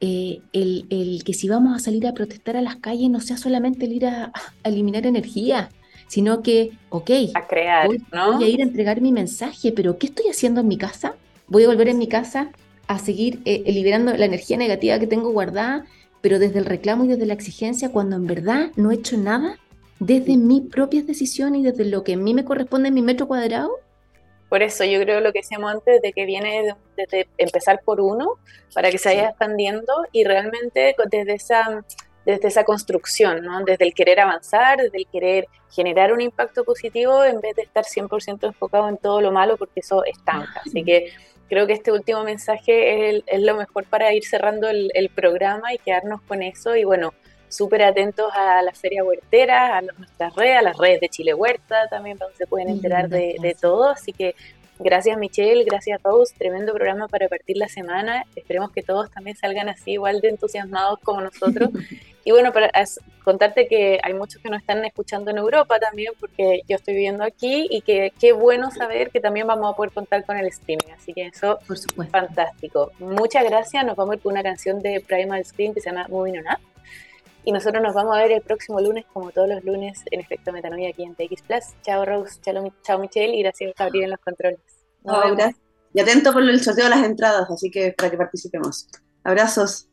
eh, 0.00 0.40
el, 0.54 1.22
que 1.22 1.34
si 1.34 1.48
vamos 1.48 1.76
a 1.76 1.78
salir 1.78 2.06
a 2.06 2.14
protestar 2.14 2.56
a 2.56 2.62
las 2.62 2.76
calles 2.76 3.10
no 3.10 3.20
sea 3.20 3.36
solamente 3.36 3.84
el 3.84 3.92
ir 3.92 4.06
a, 4.06 4.32
eliminar 4.64 5.06
energía, 5.06 5.68
sino 6.08 6.42
que, 6.42 6.72
ok, 6.88 7.10
a 7.34 7.46
crear, 7.46 7.86
voy, 7.88 8.02
¿no? 8.10 8.32
voy 8.32 8.44
a 8.44 8.48
ir 8.48 8.60
a 8.60 8.64
entregar 8.64 9.02
mi 9.02 9.12
mensaje, 9.12 9.70
pero 9.70 9.98
¿qué 9.98 10.06
estoy 10.06 10.30
haciendo 10.30 10.62
en 10.62 10.68
mi 10.68 10.78
casa? 10.78 11.14
Voy 11.46 11.64
a 11.64 11.68
volver 11.68 11.88
en 11.88 11.98
mi 11.98 12.08
casa 12.08 12.50
a 12.88 12.98
seguir 12.98 13.42
eh, 13.44 13.70
liberando 13.70 14.16
la 14.16 14.24
energía 14.24 14.56
negativa 14.56 14.98
que 14.98 15.06
tengo 15.06 15.30
guardada, 15.30 15.84
pero 16.22 16.38
desde 16.38 16.58
el 16.58 16.64
reclamo 16.64 17.04
y 17.04 17.08
desde 17.08 17.26
la 17.26 17.34
exigencia, 17.34 17.92
cuando 17.92 18.16
en 18.16 18.26
verdad 18.26 18.70
no 18.76 18.90
he 18.90 18.94
hecho 18.94 19.18
nada, 19.18 19.58
desde 19.98 20.38
mis 20.38 20.62
propias 20.62 21.06
decisiones 21.06 21.60
y 21.60 21.64
desde 21.64 21.84
lo 21.84 22.02
que 22.02 22.14
a 22.14 22.16
mí 22.16 22.32
me 22.32 22.46
corresponde 22.46 22.88
en 22.88 22.94
mi 22.94 23.02
metro 23.02 23.28
cuadrado, 23.28 23.72
por 24.48 24.62
eso 24.62 24.84
yo 24.84 25.00
creo 25.00 25.20
lo 25.20 25.32
que 25.32 25.40
decíamos 25.40 25.72
antes, 25.72 26.00
de 26.00 26.12
que 26.12 26.24
viene 26.24 26.74
desde 26.96 27.28
empezar 27.36 27.80
por 27.84 28.00
uno 28.00 28.34
para 28.74 28.90
que 28.90 28.98
se 28.98 29.08
vaya 29.08 29.28
expandiendo 29.30 29.92
y 30.12 30.24
realmente 30.24 30.94
desde 31.10 31.34
esa, 31.34 31.84
desde 32.24 32.48
esa 32.48 32.64
construcción, 32.64 33.42
¿no? 33.42 33.64
desde 33.64 33.84
el 33.84 33.94
querer 33.94 34.20
avanzar, 34.20 34.78
desde 34.78 34.98
el 34.98 35.06
querer 35.06 35.46
generar 35.70 36.12
un 36.12 36.20
impacto 36.20 36.64
positivo 36.64 37.24
en 37.24 37.40
vez 37.40 37.56
de 37.56 37.62
estar 37.62 37.84
100% 37.84 38.46
enfocado 38.46 38.88
en 38.88 38.98
todo 38.98 39.20
lo 39.20 39.32
malo 39.32 39.56
porque 39.56 39.80
eso 39.80 40.04
estanca. 40.04 40.62
Así 40.64 40.84
que 40.84 41.12
creo 41.48 41.66
que 41.66 41.72
este 41.72 41.90
último 41.90 42.22
mensaje 42.22 43.16
es, 43.16 43.24
es 43.26 43.40
lo 43.40 43.56
mejor 43.56 43.84
para 43.84 44.12
ir 44.14 44.24
cerrando 44.24 44.68
el, 44.68 44.90
el 44.94 45.08
programa 45.10 45.74
y 45.74 45.78
quedarnos 45.78 46.22
con 46.22 46.42
eso 46.42 46.76
y 46.76 46.84
bueno, 46.84 47.12
súper 47.48 47.82
atentos 47.82 48.30
a 48.34 48.62
la 48.62 48.72
Feria 48.72 49.04
Huertera, 49.04 49.78
a 49.78 49.82
nuestras 49.82 50.34
redes, 50.34 50.58
a 50.58 50.62
las 50.62 50.76
redes 50.76 51.00
de 51.00 51.08
Chile 51.08 51.34
Huerta 51.34 51.88
también, 51.88 52.16
donde 52.18 52.36
se 52.36 52.46
pueden 52.46 52.68
enterar 52.68 53.08
de, 53.08 53.36
de 53.40 53.54
todo. 53.54 53.90
Así 53.90 54.12
que 54.12 54.34
Gracias 54.78 55.16
Michelle, 55.16 55.64
gracias 55.64 56.02
Rose, 56.02 56.34
tremendo 56.36 56.74
programa 56.74 57.08
para 57.08 57.28
partir 57.28 57.56
la 57.56 57.68
semana. 57.68 58.24
Esperemos 58.34 58.70
que 58.72 58.82
todos 58.82 59.10
también 59.10 59.34
salgan 59.36 59.70
así 59.70 59.92
igual 59.92 60.20
de 60.20 60.28
entusiasmados 60.28 60.98
como 61.02 61.22
nosotros. 61.22 61.70
y 62.24 62.30
bueno, 62.30 62.52
para 62.52 62.70
contarte 63.24 63.68
que 63.68 63.98
hay 64.02 64.12
muchos 64.12 64.42
que 64.42 64.50
nos 64.50 64.60
están 64.60 64.84
escuchando 64.84 65.30
en 65.30 65.38
Europa 65.38 65.78
también, 65.78 66.12
porque 66.20 66.60
yo 66.68 66.76
estoy 66.76 66.92
viviendo 66.92 67.24
aquí 67.24 67.66
y 67.70 67.80
que 67.80 68.12
qué 68.20 68.32
bueno 68.32 68.70
saber 68.70 69.10
que 69.10 69.20
también 69.20 69.46
vamos 69.46 69.72
a 69.72 69.76
poder 69.76 69.92
contar 69.92 70.26
con 70.26 70.36
el 70.36 70.46
streaming. 70.48 70.92
Así 70.94 71.14
que 71.14 71.26
eso 71.26 71.58
Por 71.66 71.78
supuesto. 71.78 72.12
fantástico. 72.12 72.92
Muchas 72.98 73.44
gracias. 73.44 73.82
Nos 73.86 73.96
vamos 73.96 74.12
a 74.12 74.16
ir 74.16 74.22
con 74.22 74.32
una 74.32 74.42
canción 74.42 74.80
de 74.80 75.00
Primal 75.00 75.42
Screen 75.46 75.72
que 75.72 75.80
se 75.80 75.88
llama 75.88 76.06
Moving 76.08 76.38
On 76.38 76.44
Up. 76.52 76.75
Y 77.46 77.52
nosotros 77.52 77.80
nos 77.80 77.94
vamos 77.94 78.16
a 78.16 78.22
ver 78.22 78.32
el 78.32 78.42
próximo 78.42 78.80
lunes, 78.80 79.04
como 79.12 79.30
todos 79.30 79.48
los 79.48 79.62
lunes, 79.62 80.02
en 80.10 80.18
Efecto 80.18 80.50
Metanoia 80.50 80.88
aquí 80.88 81.04
en 81.04 81.14
TX 81.14 81.42
Plus. 81.42 81.64
Chao 81.80 82.04
Rose, 82.04 82.40
chao, 82.42 82.72
chao 82.82 82.98
Michelle 82.98 83.36
y 83.36 83.42
gracias 83.44 83.72
Gabriel 83.78 84.06
en 84.06 84.10
los 84.10 84.18
controles. 84.18 84.58
Nos 85.04 85.22
vemos. 85.22 85.54
Y 85.94 86.00
atento 86.00 86.32
por 86.32 86.42
el 86.42 86.60
sorteo 86.60 86.84
de 86.86 86.90
las 86.90 87.04
entradas, 87.04 87.48
así 87.48 87.70
que 87.70 87.94
para 87.96 88.10
que 88.10 88.16
participemos. 88.16 88.88
Abrazos. 89.22 89.88